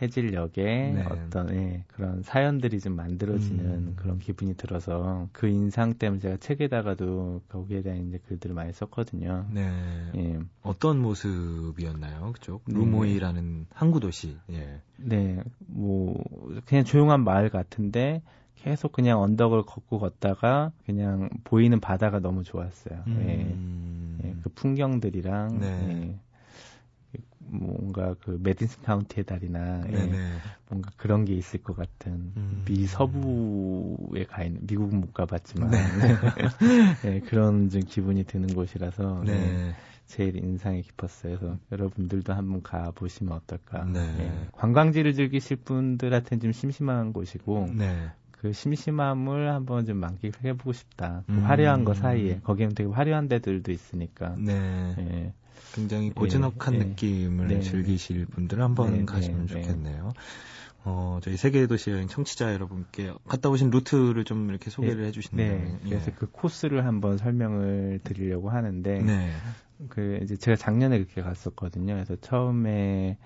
해질녘에 0.00 0.92
네. 0.94 1.04
어떤 1.08 1.50
예, 1.54 1.84
그런 1.88 2.22
사연들이 2.22 2.80
좀 2.80 2.96
만들어지는 2.96 3.64
음. 3.64 3.92
그런 3.96 4.18
기분이 4.18 4.54
들어서 4.54 5.28
그 5.32 5.48
인상 5.48 5.94
때문에 5.94 6.20
제가 6.20 6.36
책에다가도 6.36 7.42
거기에 7.48 7.82
대한 7.82 8.08
이제 8.08 8.18
글들을 8.26 8.54
많이 8.54 8.72
썼거든요. 8.72 9.46
네. 9.52 9.70
예. 10.16 10.38
어떤 10.62 11.00
모습이었나요? 11.00 12.32
그쪽 12.32 12.62
네. 12.66 12.74
루모이라는 12.74 13.66
항구 13.72 14.00
도시. 14.00 14.36
예. 14.50 14.80
네, 14.98 15.42
뭐 15.66 16.22
그냥 16.66 16.84
조용한 16.84 17.24
마을 17.24 17.48
같은데 17.48 18.22
계속 18.56 18.92
그냥 18.92 19.20
언덕을 19.20 19.62
걷고 19.62 19.98
걷다가 19.98 20.72
그냥 20.84 21.28
보이는 21.44 21.78
바다가 21.78 22.18
너무 22.18 22.42
좋았어요. 22.42 23.02
음. 23.06 24.18
예, 24.22 24.28
예, 24.28 24.34
그 24.42 24.50
풍경들이랑 24.50 25.60
네. 25.60 25.66
예, 25.88 26.18
뭔가 27.48 28.14
그 28.20 28.38
메디슨 28.42 28.82
카운티의 28.82 29.24
달이나 29.24 29.84
예. 29.92 30.10
뭔가 30.68 30.90
그런 30.96 31.24
게 31.24 31.34
있을 31.34 31.62
것 31.62 31.76
같은 31.76 32.32
음. 32.36 32.62
미 32.66 32.86
서부에 32.86 34.24
가 34.24 34.44
있는 34.44 34.60
미국은 34.66 35.00
못 35.00 35.14
가봤지만 35.14 35.70
네. 35.70 35.80
예, 37.04 37.20
그런 37.20 37.70
좀 37.70 37.82
기분이 37.82 38.24
드는 38.24 38.54
곳이라서 38.54 39.22
예, 39.26 39.30
네. 39.30 39.74
제일 40.06 40.36
인상이 40.36 40.82
깊었어요. 40.82 41.38
그래서 41.38 41.58
여러분들도 41.72 42.32
한번 42.32 42.62
가 42.62 42.90
보시면 42.92 43.32
어떨까. 43.32 43.84
네. 43.84 44.00
예, 44.18 44.48
관광지를 44.52 45.14
즐기실 45.14 45.58
분들한테는 45.58 46.40
좀 46.40 46.52
심심한 46.52 47.12
곳이고 47.12 47.70
네. 47.76 48.10
그 48.32 48.52
심심함을 48.52 49.52
한번 49.52 49.86
좀 49.86 49.96
만끽해보고 49.98 50.72
싶다. 50.72 51.22
그 51.26 51.32
음. 51.32 51.44
화려한 51.44 51.84
거 51.84 51.94
사이에 51.94 52.40
거기는 52.42 52.74
되게 52.74 52.88
화려한 52.90 53.28
데들도 53.28 53.72
있으니까. 53.72 54.36
네. 54.36 55.32
예, 55.56 55.74
굉장히 55.74 56.10
고즈넉한 56.10 56.74
예, 56.74 56.78
예. 56.78 56.84
느낌을 56.84 57.48
네. 57.48 57.60
즐기실 57.60 58.26
분들은 58.26 58.62
한번 58.62 58.92
네, 58.92 59.04
가시면 59.04 59.46
네, 59.46 59.54
네. 59.54 59.62
좋겠네요. 59.62 60.12
어, 60.84 61.18
저희 61.20 61.36
세계 61.36 61.66
도시 61.66 61.90
여행 61.90 62.06
청취자 62.06 62.54
여러분께 62.54 63.12
갔다 63.26 63.48
오신 63.48 63.70
루트를 63.70 64.24
좀 64.24 64.48
이렇게 64.50 64.70
소개를 64.70 65.02
네, 65.02 65.08
해주신다면. 65.08 65.80
그래서 65.82 66.12
그 66.14 66.30
코스를 66.30 66.86
한번 66.86 67.18
설명을 67.18 68.00
드리려고 68.04 68.50
하는데 68.50 69.02
네. 69.02 69.32
그 69.88 70.20
이제 70.22 70.36
제가 70.36 70.56
작년에 70.56 70.98
그렇게 70.98 71.22
갔었거든요. 71.22 71.94
그래서 71.94 72.14
처음에 72.20 73.18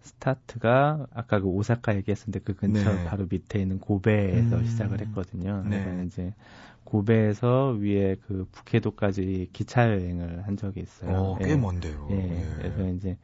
스타트가 0.00 1.06
아까 1.12 1.40
그 1.40 1.48
오사카 1.48 1.96
얘기했었는데 1.96 2.40
그 2.40 2.54
근처 2.54 2.94
네. 2.94 3.04
바로 3.04 3.26
밑에 3.28 3.60
있는 3.60 3.78
고베에서 3.80 4.56
음. 4.56 4.64
시작을 4.64 5.00
했거든요. 5.00 5.64
네. 5.68 5.82
그래서 5.82 6.02
이제 6.04 6.34
고베에서 6.88 7.76
위에 7.80 8.16
그 8.26 8.46
북해도까지 8.52 9.50
기차 9.52 9.90
여행을 9.92 10.46
한 10.46 10.56
적이 10.56 10.80
있어요. 10.80 11.10
어, 11.10 11.38
꽤 11.38 11.50
예. 11.50 11.56
먼데요. 11.56 12.08
예. 12.12 12.16
예. 12.16 12.54
그래서 12.56 12.88
이제 12.88 13.16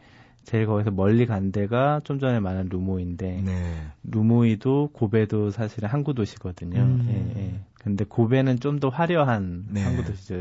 제일 0.44 0.66
거기서 0.66 0.90
멀리 0.90 1.24
간 1.24 1.50
데가 1.50 2.00
좀 2.04 2.18
전에 2.18 2.40
말한 2.40 2.68
루모인데 2.68 3.40
네. 3.42 3.86
루모이도 4.02 4.90
고베도 4.92 5.50
사실은 5.50 5.88
항구 5.88 6.12
도시거든요. 6.12 6.78
음. 6.80 7.06
예, 7.08 7.40
예. 7.40 7.60
근데 7.80 8.04
고베는 8.04 8.60
좀 8.60 8.80
더 8.80 8.90
화려한 8.90 9.66
네. 9.70 9.82
항구 9.82 10.04
도시죠. 10.04 10.34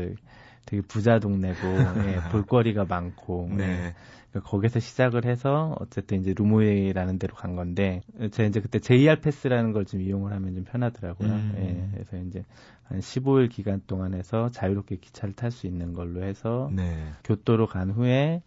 되게 0.74 0.80
부자 0.86 1.18
동네고 1.20 1.54
예, 2.06 2.20
볼거리가 2.32 2.84
많고 2.88 3.48
예. 3.52 3.56
네. 3.56 3.94
그러니까 4.30 4.50
거기서 4.50 4.80
시작을 4.80 5.24
해서 5.24 5.76
어쨌든 5.78 6.20
이제 6.20 6.34
루모이라는 6.36 7.18
데로 7.20 7.36
간 7.36 7.54
건데 7.54 8.02
제가 8.32 8.48
이제 8.48 8.60
그때 8.60 8.80
JR 8.80 9.20
패스라는 9.20 9.72
걸 9.72 9.84
좀 9.84 10.00
이용을 10.00 10.32
하면 10.32 10.54
좀 10.54 10.64
편하더라고요. 10.64 11.28
음. 11.28 11.54
예, 11.58 11.88
그래서 11.92 12.26
이제 12.26 12.44
한 12.84 12.98
15일 12.98 13.50
기간 13.50 13.80
동안에서 13.86 14.48
자유롭게 14.50 14.96
기차를 14.96 15.34
탈 15.34 15.50
수 15.50 15.66
있는 15.66 15.92
걸로 15.92 16.24
해서 16.24 16.70
네. 16.72 17.12
교토로 17.22 17.66
간 17.66 17.90
후에 17.90 18.42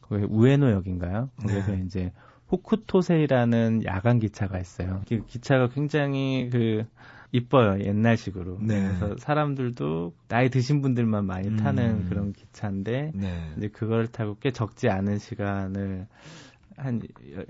거기 0.00 0.24
우에노역인가요? 0.24 1.28
거기서 1.40 1.72
네. 1.72 1.82
이제 1.86 2.12
호쿠토세이라는 2.50 3.84
야간 3.84 4.18
기차가 4.18 4.58
있어요. 4.58 5.02
그 5.08 5.24
기차가 5.26 5.68
굉장히 5.68 6.48
그 6.50 6.84
이뻐요 7.32 7.80
옛날식으로. 7.80 8.58
네. 8.60 8.80
그래서 8.80 9.16
사람들도 9.18 10.14
나이 10.28 10.48
드신 10.50 10.82
분들만 10.82 11.24
많이 11.24 11.48
음. 11.48 11.56
타는 11.56 12.08
그런 12.08 12.32
기차인데 12.32 13.12
네. 13.14 13.52
이제 13.56 13.68
그걸 13.68 14.08
타고 14.08 14.36
꽤 14.40 14.50
적지 14.50 14.88
않은 14.88 15.18
시간을 15.18 16.06
한 16.76 17.00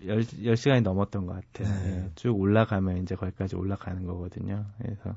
10, 0.02 0.42
10시간이 0.44 0.82
넘었던 0.82 1.26
것 1.26 1.34
같아요. 1.34 1.72
네. 1.72 2.04
예, 2.04 2.10
쭉 2.16 2.38
올라가면 2.38 2.99
이제 2.99 3.14
거기까지 3.14 3.56
올라가는 3.56 4.04
거거든요. 4.04 4.66
그래서 4.78 5.16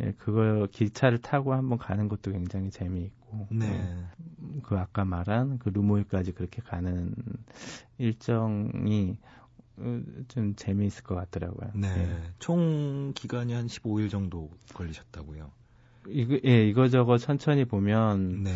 예, 0.00 0.12
그걸 0.12 0.66
기차를 0.68 1.18
타고 1.18 1.52
한번 1.52 1.78
가는 1.78 2.08
것도 2.08 2.32
굉장히 2.32 2.70
재미있고 2.70 3.48
네. 3.50 3.66
예, 3.66 4.60
그 4.62 4.78
아까 4.78 5.04
말한 5.04 5.58
그 5.58 5.68
루모이까지 5.68 6.32
그렇게 6.32 6.62
가는 6.62 7.14
일정이 7.98 9.18
어, 9.22 9.47
좀 10.28 10.54
재미있을 10.56 11.02
것 11.04 11.14
같더라고요. 11.14 11.70
네. 11.74 11.88
예. 11.88 12.22
총 12.38 13.12
기간이 13.14 13.52
한 13.52 13.66
15일 13.66 14.10
정도 14.10 14.50
걸리셨다고요. 14.74 15.50
이거, 16.10 16.38
예, 16.44 16.66
이거저거 16.68 17.18
천천히 17.18 17.64
보면 17.64 18.44
네. 18.44 18.50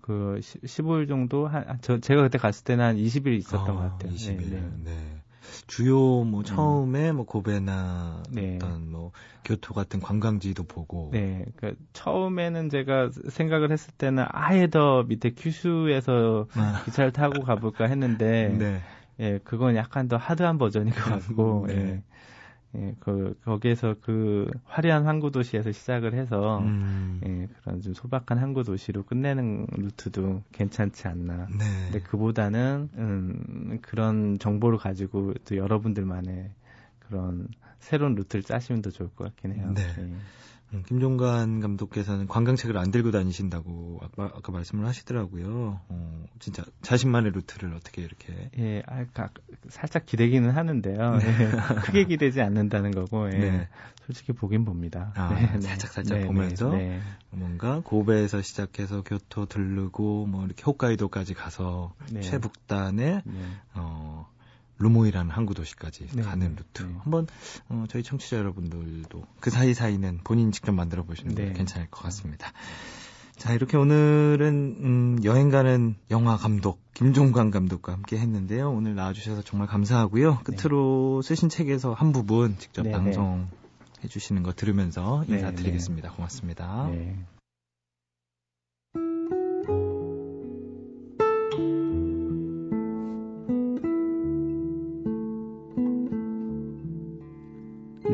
그 0.00 0.38
15일 0.40 1.06
정도 1.08 1.46
한 1.46 1.78
저 1.82 1.98
제가 1.98 2.22
그때 2.22 2.38
갔을 2.38 2.64
때는 2.64 2.84
한 2.84 2.96
20일 2.96 3.36
있었던 3.38 3.76
것 3.76 3.82
같아요. 3.82 4.12
20일. 4.12 4.38
네, 4.38 4.60
네, 4.60 4.70
네. 4.84 5.22
주요 5.66 6.24
뭐 6.24 6.42
처음에 6.42 7.12
뭐 7.12 7.24
고베나 7.24 8.22
네. 8.30 8.56
어떤 8.56 8.90
뭐 8.90 9.12
교토 9.44 9.72
같은 9.74 10.00
관광지도 10.00 10.64
보고 10.64 11.10
네, 11.12 11.44
그러니까 11.56 11.82
처음에는 11.94 12.68
제가 12.68 13.10
생각을 13.28 13.70
했을 13.70 13.92
때는 13.96 14.24
아예 14.28 14.66
더 14.68 15.04
밑에 15.04 15.30
큐슈에서 15.30 16.48
아, 16.54 16.82
기차를 16.84 17.12
타고 17.12 17.40
가볼까 17.42 17.84
했는데, 17.86 18.48
네. 18.58 18.80
예, 19.20 19.38
그건 19.42 19.76
약간 19.76 20.08
더 20.08 20.16
hard한 20.16 20.58
버전인 20.58 20.92
것 20.92 21.02
같고, 21.02 21.66
네. 21.68 21.74
예, 21.74 22.02
예, 22.76 22.94
그, 23.00 23.38
거기에서 23.44 23.96
그 24.00 24.50
화려한 24.64 25.06
항구 25.06 25.30
도시에서 25.30 25.72
시작을 25.72 26.14
해서, 26.14 26.60
음. 26.60 27.20
예, 27.24 27.48
그런 27.62 27.80
좀 27.80 27.94
소박한 27.94 28.38
항구 28.38 28.62
도시로 28.62 29.02
끝내는 29.02 29.66
루트도 29.70 30.42
괜찮지 30.52 31.08
않나. 31.08 31.48
네. 31.50 31.64
근데 31.90 32.00
그보다는, 32.00 32.90
음, 32.94 33.78
그런 33.82 34.38
정보를 34.38 34.78
가지고 34.78 35.34
또 35.44 35.56
여러분들만의 35.56 36.50
그런 37.00 37.48
새로운 37.80 38.14
루트를 38.14 38.42
짜시면 38.42 38.82
더 38.82 38.90
좋을 38.90 39.08
것 39.16 39.24
같긴 39.24 39.52
해요. 39.54 39.72
네. 39.74 39.82
예. 39.98 40.08
음, 40.74 40.82
김종관 40.86 41.60
감독께서는 41.60 42.28
관광책을 42.28 42.76
안 42.76 42.90
들고 42.90 43.10
다니신다고 43.10 44.00
아까, 44.02 44.24
아까 44.34 44.52
말씀을 44.52 44.86
하시더라고요. 44.86 45.80
어, 45.88 46.24
진짜 46.38 46.64
자신만의 46.82 47.32
루트를 47.32 47.72
어떻게 47.74 48.02
이렇게. 48.02 48.50
예, 48.58 48.82
아, 48.86 49.04
가, 49.14 49.30
살짝 49.68 50.04
기대기는 50.04 50.50
하는데요. 50.50 51.16
네. 51.16 51.26
예, 51.26 51.50
크게 51.82 52.04
기대지 52.04 52.42
않는다는 52.42 52.90
거고, 52.90 53.32
예, 53.32 53.38
네. 53.38 53.68
솔직히 54.04 54.32
보긴 54.32 54.64
봅니다. 54.64 55.12
아, 55.16 55.34
네, 55.34 55.60
살짝 55.60 55.90
살짝 55.90 56.18
네, 56.18 56.26
보면서 56.26 56.70
네, 56.70 57.00
뭔가 57.30 57.80
고베에서 57.84 58.40
시작해서 58.40 59.02
교토 59.02 59.46
들르고 59.46 60.26
뭐 60.26 60.46
이렇게 60.46 60.62
홋카이도까지 60.64 61.34
가서 61.34 61.94
네. 62.10 62.20
최북단의 62.20 63.22
네. 63.24 63.40
어, 63.74 64.26
루모이라는 64.78 65.30
항구 65.30 65.54
도시까지 65.54 66.08
네, 66.12 66.22
가는 66.22 66.50
네, 66.50 66.54
루트. 66.56 66.82
네. 66.82 66.94
한번 67.00 67.26
어, 67.68 67.84
저희 67.88 68.02
청취자 68.02 68.36
여러분들도 68.38 69.24
그 69.40 69.50
사이 69.50 69.74
사이는 69.74 70.20
본인 70.24 70.52
직접 70.52 70.72
만들어 70.72 71.04
보시는 71.04 71.34
게 71.34 71.46
네. 71.46 71.52
괜찮을 71.52 71.88
것 71.90 72.02
같습니다. 72.04 72.52
자 73.36 73.52
이렇게 73.52 73.76
오늘은 73.76 74.76
음, 74.80 75.18
여행 75.22 75.48
가는 75.48 75.94
영화 76.10 76.36
감독 76.36 76.80
김종관 76.94 77.52
감독과 77.52 77.92
함께 77.92 78.18
했는데요. 78.18 78.70
오늘 78.70 78.96
나와주셔서 78.96 79.42
정말 79.42 79.68
감사하고요. 79.68 80.40
끝으로 80.42 81.22
쓰신 81.22 81.48
책에서 81.48 81.92
한 81.92 82.12
부분 82.12 82.56
직접 82.58 82.82
네, 82.82 82.90
방송 82.90 83.48
해 84.02 84.08
주시는 84.08 84.42
거 84.42 84.52
들으면서 84.52 85.24
네, 85.28 85.36
인사드리겠습니다. 85.36 86.12
고맙습니다. 86.12 86.90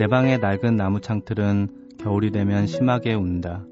내 0.05 0.09
방의 0.09 0.39
낡은 0.39 0.77
나무 0.77 1.01
창틀은 1.01 1.97
겨울이 1.99 2.31
되면 2.31 2.67
심하게 2.67 3.15
운다. 3.15 3.65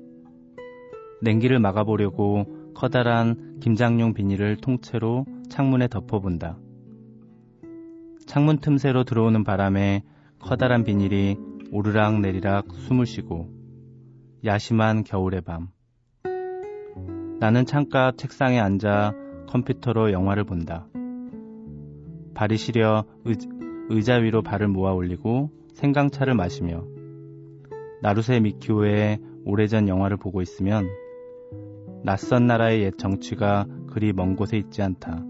냉기를 1.20 1.58
막아보려고 1.58 2.46
커다란 2.72 3.58
김장용 3.60 4.14
비닐을 4.14 4.56
통째로 4.56 5.26
창문에 5.50 5.88
덮어본다. 5.88 6.56
창문 8.24 8.60
틈새로 8.60 9.04
들어오는 9.04 9.44
바람에 9.44 10.04
커다란 10.38 10.84
비닐이 10.84 11.36
오르락 11.70 12.20
내리락 12.20 12.72
숨을 12.76 13.04
쉬고 13.04 13.50
야심한 14.42 15.04
겨울의 15.04 15.42
밤. 15.42 15.68
나는 17.40 17.66
창가 17.66 18.12
책상에 18.16 18.58
앉아 18.58 19.12
컴퓨터로 19.48 20.12
영화를 20.12 20.44
본다. 20.44 20.86
발이 22.32 22.56
시려 22.56 23.04
의, 23.26 23.36
의자 23.90 24.14
위로 24.14 24.40
발을 24.40 24.68
모아 24.68 24.94
올리고 24.94 25.60
생강차를 25.82 26.34
마시며 26.34 26.84
나루세 28.02 28.38
미키오의 28.38 29.18
오래전 29.44 29.88
영화를 29.88 30.16
보고 30.16 30.40
있으면 30.40 30.86
낯선 32.04 32.46
나라의 32.46 32.82
옛 32.82 32.96
정취가 32.96 33.66
그리 33.88 34.12
먼 34.12 34.36
곳에 34.36 34.56
있지 34.56 34.80
않다. 34.80 35.24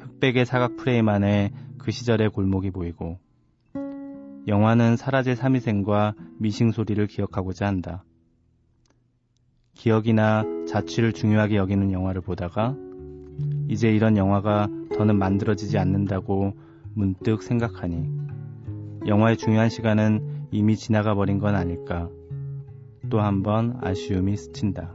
흑백의 0.00 0.44
사각 0.44 0.76
프레임 0.76 1.08
안에 1.08 1.52
그 1.78 1.92
시절의 1.92 2.30
골목이 2.30 2.70
보이고 2.72 3.18
영화는 4.48 4.96
사라질 4.96 5.36
삼위생과 5.36 6.14
미싱 6.38 6.72
소리를 6.72 7.06
기억하고자 7.06 7.66
한다. 7.66 8.04
기억이나 9.74 10.44
자취를 10.66 11.12
중요하게 11.12 11.56
여기는 11.56 11.92
영화를 11.92 12.22
보다가 12.22 12.76
이제 13.68 13.88
이런 13.88 14.16
영화가 14.16 14.68
더는 14.96 15.16
만들어지지 15.16 15.78
않는다고 15.78 16.54
문득 16.94 17.44
생각하니 17.44 18.29
영화의 19.06 19.36
중요한 19.36 19.68
시간은 19.68 20.48
이미 20.50 20.76
지나가 20.76 21.14
버린 21.14 21.38
건 21.38 21.54
아닐까. 21.54 22.08
또 23.10 23.18
한 23.20 23.42
번 23.42 23.78
아쉬움이 23.82 24.36
스친다. 24.36 24.94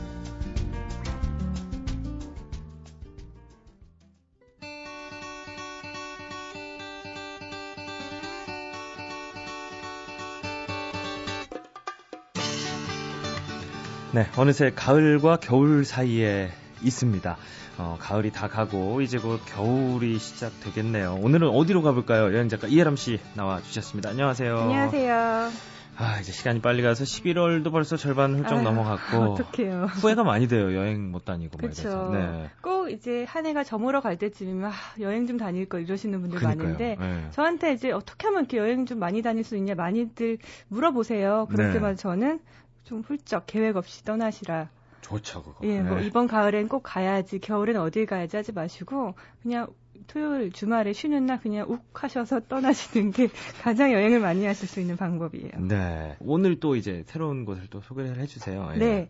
네, 14.13 14.27
어느새 14.35 14.71
가을과 14.75 15.37
겨울 15.37 15.85
사이에 15.85 16.49
있습니다. 16.83 17.37
어, 17.77 17.97
가을이 17.99 18.31
다 18.31 18.47
가고 18.49 19.01
이제 19.01 19.17
곧 19.17 19.39
겨울이 19.45 20.19
시작되겠네요. 20.19 21.19
오늘은 21.21 21.47
어디로 21.47 21.81
가볼까요? 21.81 22.33
여행 22.33 22.49
작가 22.49 22.67
이혜람 22.67 22.97
씨 22.97 23.19
나와 23.35 23.61
주셨습니다. 23.61 24.09
안녕하세요. 24.09 24.57
안녕하세요. 24.57 25.49
아, 25.97 26.19
이제 26.19 26.31
시간이 26.31 26.61
빨리 26.61 26.81
가서 26.81 27.03
11월도 27.05 27.71
벌써 27.71 27.95
절반 27.95 28.35
훌쩍 28.35 28.55
아유, 28.57 28.63
넘어갔고 28.63 29.17
어떡해요. 29.33 29.85
후회가 29.85 30.23
많이 30.23 30.47
돼요. 30.47 30.75
여행 30.75 31.11
못 31.11 31.23
다니고. 31.23 31.57
이래서. 31.61 32.09
네. 32.11 32.49
꼭 32.61 32.89
이제 32.89 33.23
한 33.29 33.45
해가 33.45 33.63
저물어 33.63 34.01
갈 34.01 34.17
때쯤이면 34.17 34.71
아, 34.71 34.73
여행 34.99 35.25
좀 35.27 35.37
다닐 35.37 35.69
걸 35.69 35.83
이러시는 35.83 36.19
분들 36.21 36.39
그러니까요. 36.39 36.63
많은데 36.67 36.97
네. 36.99 37.27
저한테 37.31 37.73
이제 37.73 37.91
어떻게 37.91 38.27
하면 38.27 38.41
이렇게 38.41 38.57
여행 38.57 38.85
좀 38.85 38.99
많이 38.99 39.21
다닐 39.21 39.43
수 39.45 39.55
있냐 39.55 39.75
많이들 39.75 40.37
물어보세요. 40.69 41.47
그럴 41.49 41.67
네. 41.67 41.73
때마다 41.73 41.95
저는 41.95 42.39
좀 42.83 43.01
훌쩍 43.01 43.45
계획 43.47 43.77
없이 43.77 44.03
떠나시라. 44.03 44.69
좋죠, 45.01 45.43
그거. 45.43 45.59
예, 45.63 45.81
뭐 45.81 45.99
네. 45.99 46.05
이번 46.05 46.27
가을엔 46.27 46.67
꼭 46.67 46.81
가야지, 46.83 47.39
겨울엔 47.39 47.77
어딜 47.77 48.05
가야지 48.05 48.37
하지 48.37 48.51
마시고 48.51 49.15
그냥 49.41 49.67
토요일 50.07 50.51
주말에 50.51 50.93
쉬는 50.93 51.25
날 51.25 51.39
그냥 51.39 51.69
욱 51.69 51.85
하셔서 51.93 52.41
떠나시는 52.41 53.11
게 53.11 53.29
가장 53.61 53.91
여행을 53.91 54.19
많이 54.19 54.45
하실 54.45 54.67
수 54.67 54.79
있는 54.79 54.97
방법이에요. 54.97 55.51
네. 55.59 56.17
오늘 56.19 56.59
또 56.59 56.75
이제 56.75 57.03
새로운 57.07 57.45
곳을 57.45 57.67
또 57.69 57.81
소개를 57.81 58.17
해주세요. 58.19 58.71
예. 58.75 58.77
네. 58.77 59.09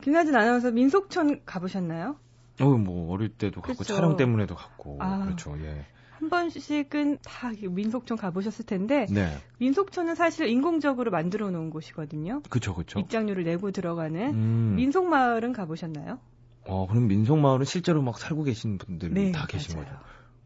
김나진 0.00 0.34
아나운서 0.34 0.70
민속촌 0.70 1.42
가보셨나요? 1.44 2.16
어, 2.60 2.64
뭐 2.64 3.12
어릴 3.12 3.30
때도 3.30 3.60
갔고 3.60 3.78
그쵸. 3.78 3.94
촬영 3.94 4.16
때문에도 4.16 4.54
갔고 4.54 4.98
아. 5.00 5.24
그렇죠. 5.24 5.56
예. 5.60 5.86
한 6.22 6.30
번씩은 6.30 7.18
다 7.24 7.50
민속촌 7.68 8.16
가보셨을 8.16 8.64
텐데 8.64 9.06
네. 9.10 9.36
민속촌은 9.58 10.14
사실 10.14 10.46
인공적으로 10.46 11.10
만들어 11.10 11.50
놓은 11.50 11.70
곳이거든요. 11.70 12.42
그쵸, 12.48 12.74
그쵸. 12.74 13.00
입장료를 13.00 13.42
내고 13.42 13.72
들어가는 13.72 14.32
음. 14.32 14.74
민속마을은 14.76 15.52
가보셨나요? 15.52 16.20
어, 16.64 16.86
그럼 16.86 17.08
민속마을은 17.08 17.64
실제로 17.64 18.02
막 18.02 18.18
살고 18.18 18.44
계신 18.44 18.78
분들이 18.78 19.12
네, 19.14 19.32
다 19.32 19.48
계신 19.48 19.74
맞아요. 19.74 19.88
거죠? 19.88 19.98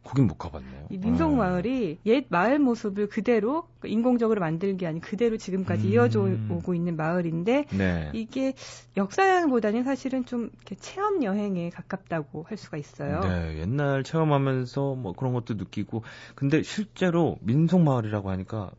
거긴 0.07 0.29
못 0.29 0.39
가봤네요. 0.39 0.87
이 0.91 0.99
민속 0.99 1.35
마을이 1.35 1.99
옛 2.07 2.27
마을 2.29 2.61
모습을 2.61 3.09
그대로 3.09 3.67
인공적으로 3.85 4.41
게 4.77 4.87
아닌 4.87 5.01
그대로 5.01 5.37
지금까지 5.37 5.89
음. 5.89 5.93
이어져 5.93 6.29
오고 6.49 6.75
있는 6.75 6.97
마을인데 6.97 7.59
어. 7.59 7.77
네. 7.77 8.11
이게 8.13 8.55
역사 8.97 9.29
여행보다는 9.29 9.83
사실은 9.83 10.25
좀 10.25 10.51
체험 10.79 11.25
여행에 11.25 11.71
가깝다고 11.71 12.45
할 12.45 12.57
수가 12.57 12.77
있어요. 12.77 13.21
네, 13.21 13.59
옛날 13.61 14.05
체험하면서 14.05 14.95
뭐 14.95 15.13
그런 15.13 15.33
것도 15.33 15.55
느끼고, 15.55 16.03
근데 16.37 16.63
실제로 16.63 17.39
민속 17.41 17.83
마을이라고 17.83 18.31
하니까 18.31 18.71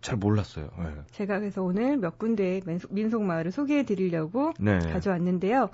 잘 0.00 0.16
몰랐어요. 0.16 0.68
네. 0.78 0.86
제가 1.12 1.38
그래서 1.38 1.62
오늘 1.62 1.96
몇 1.96 2.18
군데 2.18 2.60
민속, 2.66 2.92
민속마을을 2.92 3.52
소개해 3.52 3.84
드리려고 3.84 4.52
네. 4.58 4.78
가져왔는데요. 4.78 5.70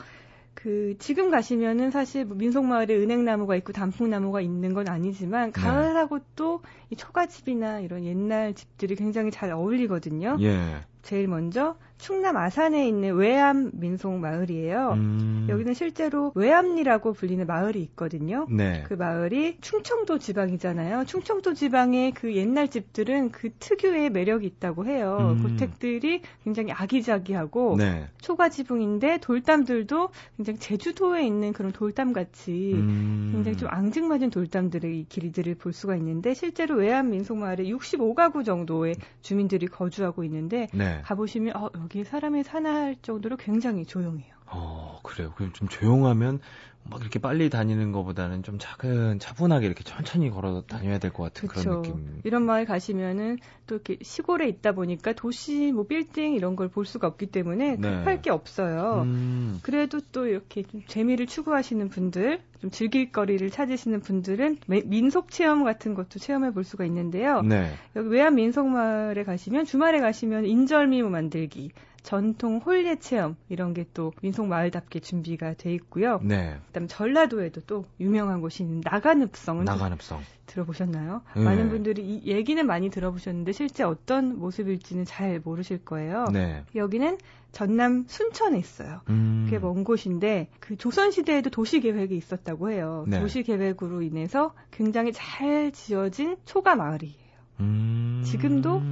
그 0.54 0.94
지금 0.98 1.30
가시면은 1.30 1.90
사실 1.90 2.24
뭐 2.24 2.36
민속마을에 2.36 2.94
은행나무가 2.96 3.56
있고 3.56 3.72
단풍나무가 3.72 4.40
있는 4.40 4.74
건 4.74 4.88
아니지만 4.88 5.52
네. 5.52 5.60
가을하고 5.60 6.20
또이 6.36 6.96
초가집이나 6.96 7.80
이런 7.80 8.04
옛날 8.04 8.54
집들이 8.54 8.94
굉장히 8.94 9.30
잘 9.30 9.52
어울리거든요. 9.52 10.36
예. 10.40 10.80
제일 11.02 11.28
먼저 11.28 11.76
충남 12.00 12.36
아산에 12.36 12.88
있는 12.88 13.14
외암 13.14 13.70
민속 13.74 14.14
마을이에요. 14.18 14.92
음. 14.94 15.46
여기는 15.50 15.74
실제로 15.74 16.32
외암리라고 16.34 17.12
불리는 17.12 17.46
마을이 17.46 17.80
있거든요. 17.82 18.46
네. 18.50 18.84
그 18.88 18.94
마을이 18.94 19.58
충청도 19.60 20.18
지방이잖아요. 20.18 21.04
충청도 21.04 21.52
지방의 21.54 22.12
그 22.12 22.34
옛날 22.34 22.68
집들은 22.68 23.30
그 23.30 23.50
특유의 23.58 24.10
매력이 24.10 24.46
있다고 24.46 24.86
해요. 24.86 25.36
음. 25.36 25.42
고택들이 25.42 26.22
굉장히 26.42 26.72
아기자기하고 26.72 27.76
네. 27.76 28.08
초가 28.22 28.48
지붕인데 28.48 29.18
돌담들도 29.18 30.08
굉장히 30.38 30.58
제주도에 30.58 31.26
있는 31.26 31.52
그런 31.52 31.70
돌담 31.70 32.14
같이 32.14 32.72
음. 32.74 33.30
굉장히 33.34 33.58
좀 33.58 33.68
앙증맞은 33.70 34.30
돌담들의 34.30 35.04
길이들을 35.10 35.54
볼 35.56 35.74
수가 35.74 35.96
있는데 35.96 36.32
실제로 36.32 36.76
외암 36.76 37.10
민속 37.10 37.36
마을에 37.36 37.64
65가구 37.64 38.44
정도의 38.44 38.96
주민들이 39.20 39.66
거주하고 39.66 40.24
있는데 40.24 40.68
네. 40.72 40.89
가보시면 41.02 41.56
어, 41.56 41.70
여기 41.76 42.04
사람이 42.04 42.42
사나 42.42 42.74
할 42.74 42.96
정도로 43.02 43.36
굉장히 43.36 43.84
조용해요. 43.84 44.39
어, 44.52 44.98
그래요. 45.02 45.32
그럼 45.36 45.52
좀 45.52 45.68
조용하면 45.68 46.40
막 46.82 47.02
이렇게 47.02 47.18
빨리 47.18 47.50
다니는 47.50 47.92
것보다는 47.92 48.42
좀 48.42 48.58
차근 48.58 49.18
차분하게 49.18 49.66
이렇게 49.66 49.84
천천히 49.84 50.30
걸어 50.30 50.62
다녀야 50.66 50.98
될 50.98 51.12
것 51.12 51.24
같은 51.24 51.46
그런 51.46 51.64
그렇죠. 51.64 51.82
느낌. 51.82 52.20
이런 52.24 52.42
마을 52.46 52.64
가시면은 52.64 53.36
또 53.66 53.74
이렇게 53.74 53.98
시골에 54.02 54.48
있다 54.48 54.72
보니까 54.72 55.12
도시 55.12 55.72
뭐 55.72 55.84
빌딩 55.86 56.32
이런 56.32 56.56
걸 56.56 56.68
볼 56.70 56.86
수가 56.86 57.06
없기 57.06 57.26
때문에 57.26 57.76
네. 57.76 57.90
급할 57.98 58.22
게 58.22 58.30
없어요. 58.30 59.02
음. 59.04 59.58
그래도 59.62 60.00
또 60.10 60.26
이렇게 60.26 60.62
좀 60.62 60.82
재미를 60.86 61.26
추구하시는 61.26 61.88
분들, 61.90 62.40
좀 62.62 62.70
즐길 62.70 63.12
거리를 63.12 63.50
찾으시는 63.50 64.00
분들은 64.00 64.58
매- 64.66 64.82
민속 64.82 65.30
체험 65.30 65.64
같은 65.64 65.94
것도 65.94 66.18
체험해 66.18 66.52
볼 66.52 66.64
수가 66.64 66.86
있는데요. 66.86 67.42
네. 67.42 67.70
여기 67.94 68.08
외암 68.08 68.36
민속 68.36 68.66
마을에 68.68 69.22
가시면 69.24 69.66
주말에 69.66 70.00
가시면 70.00 70.46
인절미 70.46 71.02
만들기, 71.02 71.72
전통 72.02 72.58
홀례 72.58 72.96
체험 72.96 73.36
이런 73.48 73.74
게 73.74 73.84
또 73.94 74.12
민속 74.22 74.46
마을답게 74.46 75.00
준비가 75.00 75.54
돼 75.54 75.74
있고요. 75.74 76.20
네. 76.22 76.56
그다음 76.68 76.86
전라도에도 76.86 77.60
또 77.62 77.84
유명한 77.98 78.40
곳이 78.40 78.62
있는 78.62 78.80
나간읍성은 78.84 79.64
나간읍성. 79.64 80.20
들어보셨나요? 80.46 81.22
네. 81.36 81.42
많은 81.44 81.68
분들이 81.70 82.02
이 82.02 82.30
얘기는 82.30 82.64
많이 82.66 82.90
들어보셨는데 82.90 83.52
실제 83.52 83.84
어떤 83.84 84.38
모습일지는 84.38 85.04
잘 85.04 85.40
모르실 85.42 85.84
거예요. 85.84 86.26
네. 86.32 86.64
여기는 86.74 87.18
전남 87.52 88.04
순천에 88.08 88.58
있어요. 88.58 89.00
음. 89.08 89.46
꽤먼 89.50 89.84
곳인데 89.84 90.48
그 90.60 90.76
조선 90.76 91.10
시대에도 91.10 91.50
도시 91.50 91.80
계획이 91.80 92.16
있었다고 92.16 92.70
해요. 92.70 93.04
네. 93.08 93.20
도시 93.20 93.42
계획으로 93.42 94.02
인해서 94.02 94.54
굉장히 94.70 95.12
잘 95.12 95.70
지어진 95.72 96.36
초가 96.44 96.74
마을이에요. 96.76 97.19
음. 97.60 98.22
지금도 98.24 98.82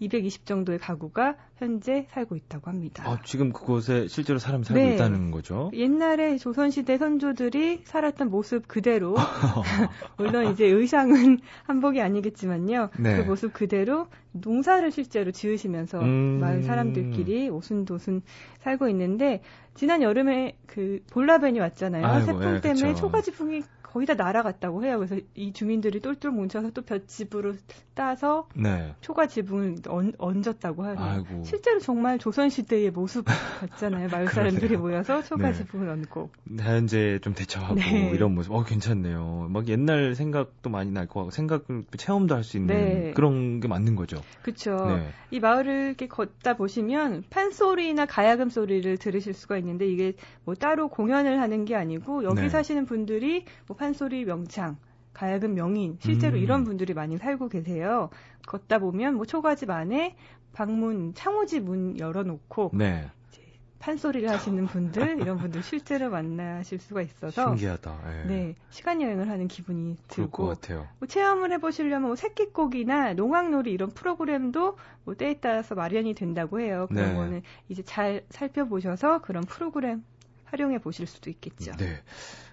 220 0.00 0.46
정도의 0.46 0.78
가구가 0.78 1.36
현재 1.56 2.06
살고 2.10 2.36
있다고 2.36 2.70
합니다. 2.70 3.04
아, 3.06 3.18
지금 3.24 3.52
그곳에 3.52 4.06
실제로 4.06 4.38
사람이 4.38 4.64
살고 4.64 4.82
네. 4.82 4.94
있다는 4.94 5.30
거죠? 5.30 5.70
옛날에 5.74 6.38
조선시대 6.38 6.98
선조들이 6.98 7.82
살았던 7.84 8.30
모습 8.30 8.68
그대로, 8.68 9.16
물론 10.16 10.52
이제 10.52 10.66
의상은 10.66 11.38
한복이 11.66 12.00
아니겠지만요. 12.00 12.90
네. 12.98 13.16
그 13.16 13.22
모습 13.22 13.52
그대로 13.52 14.06
농사를 14.32 14.88
실제로 14.92 15.32
지으시면서 15.32 16.00
음. 16.00 16.38
마을 16.40 16.62
사람들끼리 16.62 17.48
오순도순 17.48 18.22
살고 18.60 18.88
있는데, 18.90 19.42
지난 19.74 20.02
여름에 20.02 20.56
그 20.66 21.00
볼라벤이 21.10 21.58
왔잖아요. 21.60 22.06
아이고, 22.06 22.26
태풍 22.26 22.54
예, 22.56 22.60
때문에 22.60 22.88
그쵸. 22.88 23.00
초가지붕이 23.02 23.62
거의 23.90 24.06
다 24.06 24.12
날아갔다고 24.14 24.84
해요. 24.84 24.98
그래서 24.98 25.16
이 25.34 25.52
주민들이 25.54 26.00
똘똘 26.00 26.30
뭉쳐서 26.30 26.72
또 26.72 26.82
볏짚으로 26.82 27.54
따서 27.94 28.46
네. 28.54 28.94
초가 29.00 29.26
지붕을 29.26 29.76
얹, 29.88 30.12
얹었다고 30.18 30.84
하네요. 30.84 31.04
아이고. 31.04 31.42
실제로 31.44 31.80
정말 31.80 32.18
조선시대의 32.18 32.90
모습 32.90 33.24
같잖아요. 33.60 34.08
마을 34.08 34.28
사람들이. 34.28 34.76
모여서 34.76 35.22
초가 35.22 35.52
네. 35.52 35.54
지붕을 35.54 35.88
얹고. 35.88 36.30
자연재해 36.58 37.18
좀 37.20 37.32
대처하고 37.32 37.76
네. 37.76 38.10
이런 38.14 38.34
모습. 38.34 38.52
어, 38.52 38.62
괜찮네요. 38.62 39.48
막 39.50 39.66
옛날 39.68 40.14
생각도 40.14 40.68
많이 40.68 40.90
날 40.92 41.06
것 41.06 41.20
같고 41.20 41.30
생각을 41.30 41.84
체험도 41.96 42.34
할 42.34 42.44
수 42.44 42.58
있는 42.58 42.74
네. 42.74 43.12
그런 43.14 43.60
게 43.60 43.68
맞는 43.68 43.96
거죠. 43.96 44.20
그렇죠. 44.42 44.76
네. 44.86 45.08
이 45.30 45.40
마을을 45.40 45.86
이렇게 45.88 46.06
걷다 46.08 46.56
보시면 46.56 47.24
판소리나 47.30 48.04
가야금 48.04 48.50
소리를 48.50 48.98
들으실 48.98 49.32
수가 49.32 49.56
있는데 49.58 49.86
이게 49.86 50.12
뭐 50.44 50.54
따로 50.54 50.88
공연을 50.88 51.40
하는 51.40 51.64
게 51.64 51.74
아니고 51.74 52.24
여기 52.24 52.42
네. 52.42 52.48
사시는 52.50 52.84
분들이 52.84 53.44
뭐 53.66 53.77
판소리 53.78 54.24
명창, 54.24 54.76
가야금 55.14 55.54
명인 55.54 55.96
실제로 56.00 56.36
음. 56.36 56.42
이런 56.42 56.64
분들이 56.64 56.94
많이 56.94 57.16
살고 57.16 57.48
계세요. 57.48 58.10
걷다 58.46 58.78
보면 58.78 59.14
뭐 59.14 59.24
초가집 59.24 59.70
안에 59.70 60.16
방문 60.52 61.14
창호지 61.14 61.60
문 61.60 61.98
열어놓고 61.98 62.72
네. 62.74 63.10
판소리를 63.78 64.28
하시는 64.28 64.66
분들 64.66 65.20
이런 65.20 65.38
분들 65.38 65.62
실제로 65.62 66.10
만나실 66.10 66.80
수가 66.80 67.02
있어서 67.02 67.50
신기하다. 67.50 68.00
예. 68.08 68.26
네 68.26 68.54
시간 68.70 69.00
여행을 69.00 69.30
하는 69.30 69.46
기분이 69.46 69.96
그럴 70.08 70.28
것 70.28 70.42
들고 70.42 70.46
같아요. 70.48 70.88
뭐 70.98 71.06
체험을 71.06 71.52
해보시려면 71.52 72.08
뭐 72.08 72.16
새끼꼬기나 72.16 73.14
농악놀이 73.14 73.70
이런 73.70 73.90
프로그램도 73.90 74.76
뭐 75.04 75.14
때에 75.14 75.34
따라서 75.34 75.76
마련이 75.76 76.14
된다고 76.14 76.58
해요. 76.58 76.86
그런 76.88 77.10
네. 77.10 77.14
거는 77.14 77.42
이제 77.68 77.82
잘 77.84 78.24
살펴보셔서 78.30 79.20
그런 79.20 79.44
프로그램 79.44 80.02
활용해 80.50 80.78
보실 80.78 81.06
수도 81.06 81.30
있겠죠. 81.30 81.72
네. 81.76 82.02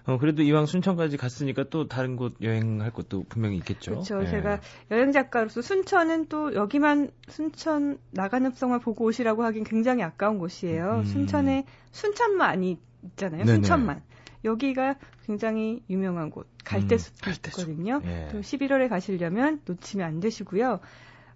어, 0.04 0.18
그래도 0.18 0.42
이왕 0.42 0.66
순천까지 0.66 1.16
갔으니까 1.16 1.64
또 1.70 1.88
다른 1.88 2.16
곳 2.16 2.34
여행할 2.40 2.92
것도 2.92 3.24
분명히 3.28 3.56
있겠죠. 3.56 3.92
그렇죠. 3.92 4.22
예. 4.22 4.26
제가 4.26 4.60
여행 4.90 5.12
작가로서 5.12 5.62
순천은 5.62 6.26
또 6.28 6.54
여기만 6.54 7.10
순천 7.28 7.98
나간읍성을 8.12 8.78
보고 8.80 9.04
오시라고 9.06 9.42
하긴 9.44 9.64
굉장히 9.64 10.02
아까운 10.02 10.38
곳이에요. 10.38 10.98
음. 11.00 11.04
순천에 11.04 11.64
순천만이 11.90 12.78
있잖아요. 13.02 13.44
네네. 13.44 13.54
순천만. 13.54 14.02
여기가 14.44 14.96
굉장히 15.26 15.82
유명한 15.90 16.30
곳. 16.30 16.46
갈대숲이 16.64 17.30
음. 17.30 17.34
있거든요. 17.46 18.00
예. 18.04 18.28
또 18.30 18.40
11월에 18.40 18.88
가시려면 18.88 19.60
놓치면 19.64 20.06
안 20.06 20.20
되시고요. 20.20 20.80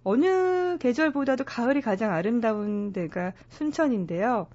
어느 0.02 0.78
계절보다도 0.78 1.44
가을이 1.44 1.80
가장 1.80 2.12
아름다운 2.12 2.92
데가 2.92 3.32
순천인데요. 3.48 4.48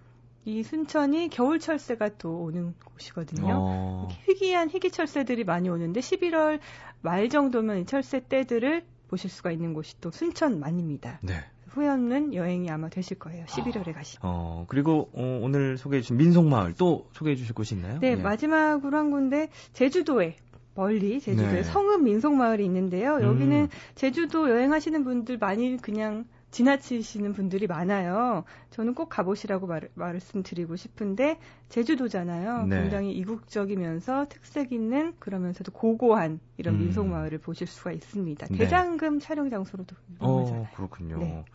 이 0.46 0.62
순천이 0.62 1.30
겨울철새가 1.30 2.18
또 2.20 2.44
오는 2.44 2.76
곳이거든요. 2.86 3.48
어, 3.50 4.08
희귀한 4.28 4.70
희귀 4.70 4.92
철새들이 4.92 5.44
많이 5.44 5.70
오는데 5.70 6.00
11월 6.00 6.60
말 7.02 7.30
정도면 7.30 7.80
이 7.80 7.86
철새 7.86 8.28
떼들을 8.30 8.84
보실 9.08 9.30
수가 9.30 9.52
있는 9.52 9.74
곳이 9.74 10.00
또 10.02 10.12
순천만입니다. 10.12 11.20
네. 11.24 11.34
후회 11.68 11.90
없는 11.90 12.34
여행이 12.34 12.70
아마 12.70 12.90
되실 12.90 13.20
거예요. 13.20 13.46
11월에 13.48 13.94
가시. 13.94 14.18
어, 14.22 14.66
그리고 14.70 15.10
어, 15.14 15.40
오늘 15.42 15.78
소개해 15.78 16.02
주신 16.02 16.18
민속마을 16.18 16.76
또 16.78 17.10
소개해 17.14 17.36
주실 17.36 17.54
곳이 17.54 17.76
있나요? 17.76 18.00
네, 18.00 18.12
예. 18.12 18.16
마지막으로 18.16 18.98
한 18.98 19.12
군데 19.12 19.50
제주도에 19.74 20.38
멀리 20.76 21.20
제주도에 21.20 21.54
네. 21.54 21.64
성읍 21.64 22.04
민속마을이 22.04 22.64
있는데요. 22.66 23.20
여기는 23.22 23.62
음. 23.64 23.68
제주도 23.96 24.50
여행하시는 24.50 25.04
분들 25.04 25.38
많이 25.38 25.78
그냥 25.78 26.26
지나치시는 26.56 27.34
분들이 27.34 27.68
많아요. 27.68 28.46
저는 28.70 28.96
꼭 28.96 29.10
가보시라고 29.10 29.68
말, 29.68 29.90
말씀드리고 29.94 30.78
싶은데 30.78 31.38
제주도잖아요. 31.68 32.68
네. 32.68 32.82
굉장히 32.82 33.12
이국적이면서 33.12 34.28
특색 34.30 34.72
있는 34.72 35.14
그러면서도 35.20 35.74
고고한 35.74 36.40
이런 36.56 36.76
음. 36.76 36.80
민속 36.80 37.08
마을을 37.08 37.40
보실 37.40 37.68
수가 37.68 37.92
있습니다. 37.92 38.48
네. 38.48 38.58
대장금 38.58 39.20
촬영 39.20 39.50
장소로도 39.50 39.98
유명하잖아요. 40.22 40.62
어, 40.62 40.68
그렇군요. 40.76 41.18
네. 41.18 41.46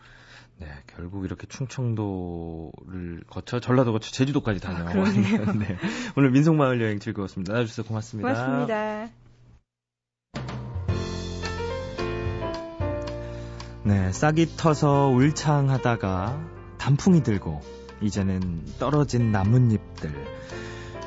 네. 0.59 0.67
결국 0.85 1.25
이렇게 1.25 1.47
충청도를 1.47 3.23
거쳐 3.27 3.59
전라도 3.59 3.93
거쳐 3.93 4.11
제주도까지 4.11 4.59
다녀. 4.59 4.87
아. 4.87 4.93
네. 5.57 5.77
오늘 6.15 6.29
민속마을 6.29 6.79
여행 6.79 6.99
즐거웠습니다. 6.99 7.53
나와주셔서 7.53 7.87
고맙습니다. 7.87 8.31
고맙습니다. 8.31 9.09
네, 13.83 14.11
싹이 14.11 14.57
터서 14.57 15.07
울창하다가 15.07 16.39
단풍이 16.77 17.23
들고 17.23 17.61
이제는 17.99 18.63
떨어진 18.77 19.31
나뭇잎들 19.31 20.13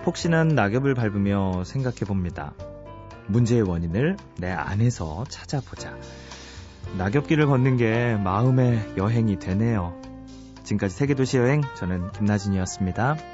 폭신한 0.05 0.49
낙엽을 0.49 0.95
밟으며 0.95 1.63
생각해 1.65 1.99
봅니다. 2.01 2.53
문제의 3.29 3.63
원인을 3.63 4.17
내 4.39 4.51
안에서 4.51 5.25
찾아보자. 5.29 5.97
낙엽길을 6.99 7.47
걷는 7.47 7.77
게 7.77 8.17
마음의 8.17 8.95
여행이 8.97 9.39
되네요. 9.39 10.01
지금까지 10.65 10.95
세계도시 10.97 11.37
여행 11.39 11.63
저는 11.77 12.11
김나진이었습니다. 12.13 13.34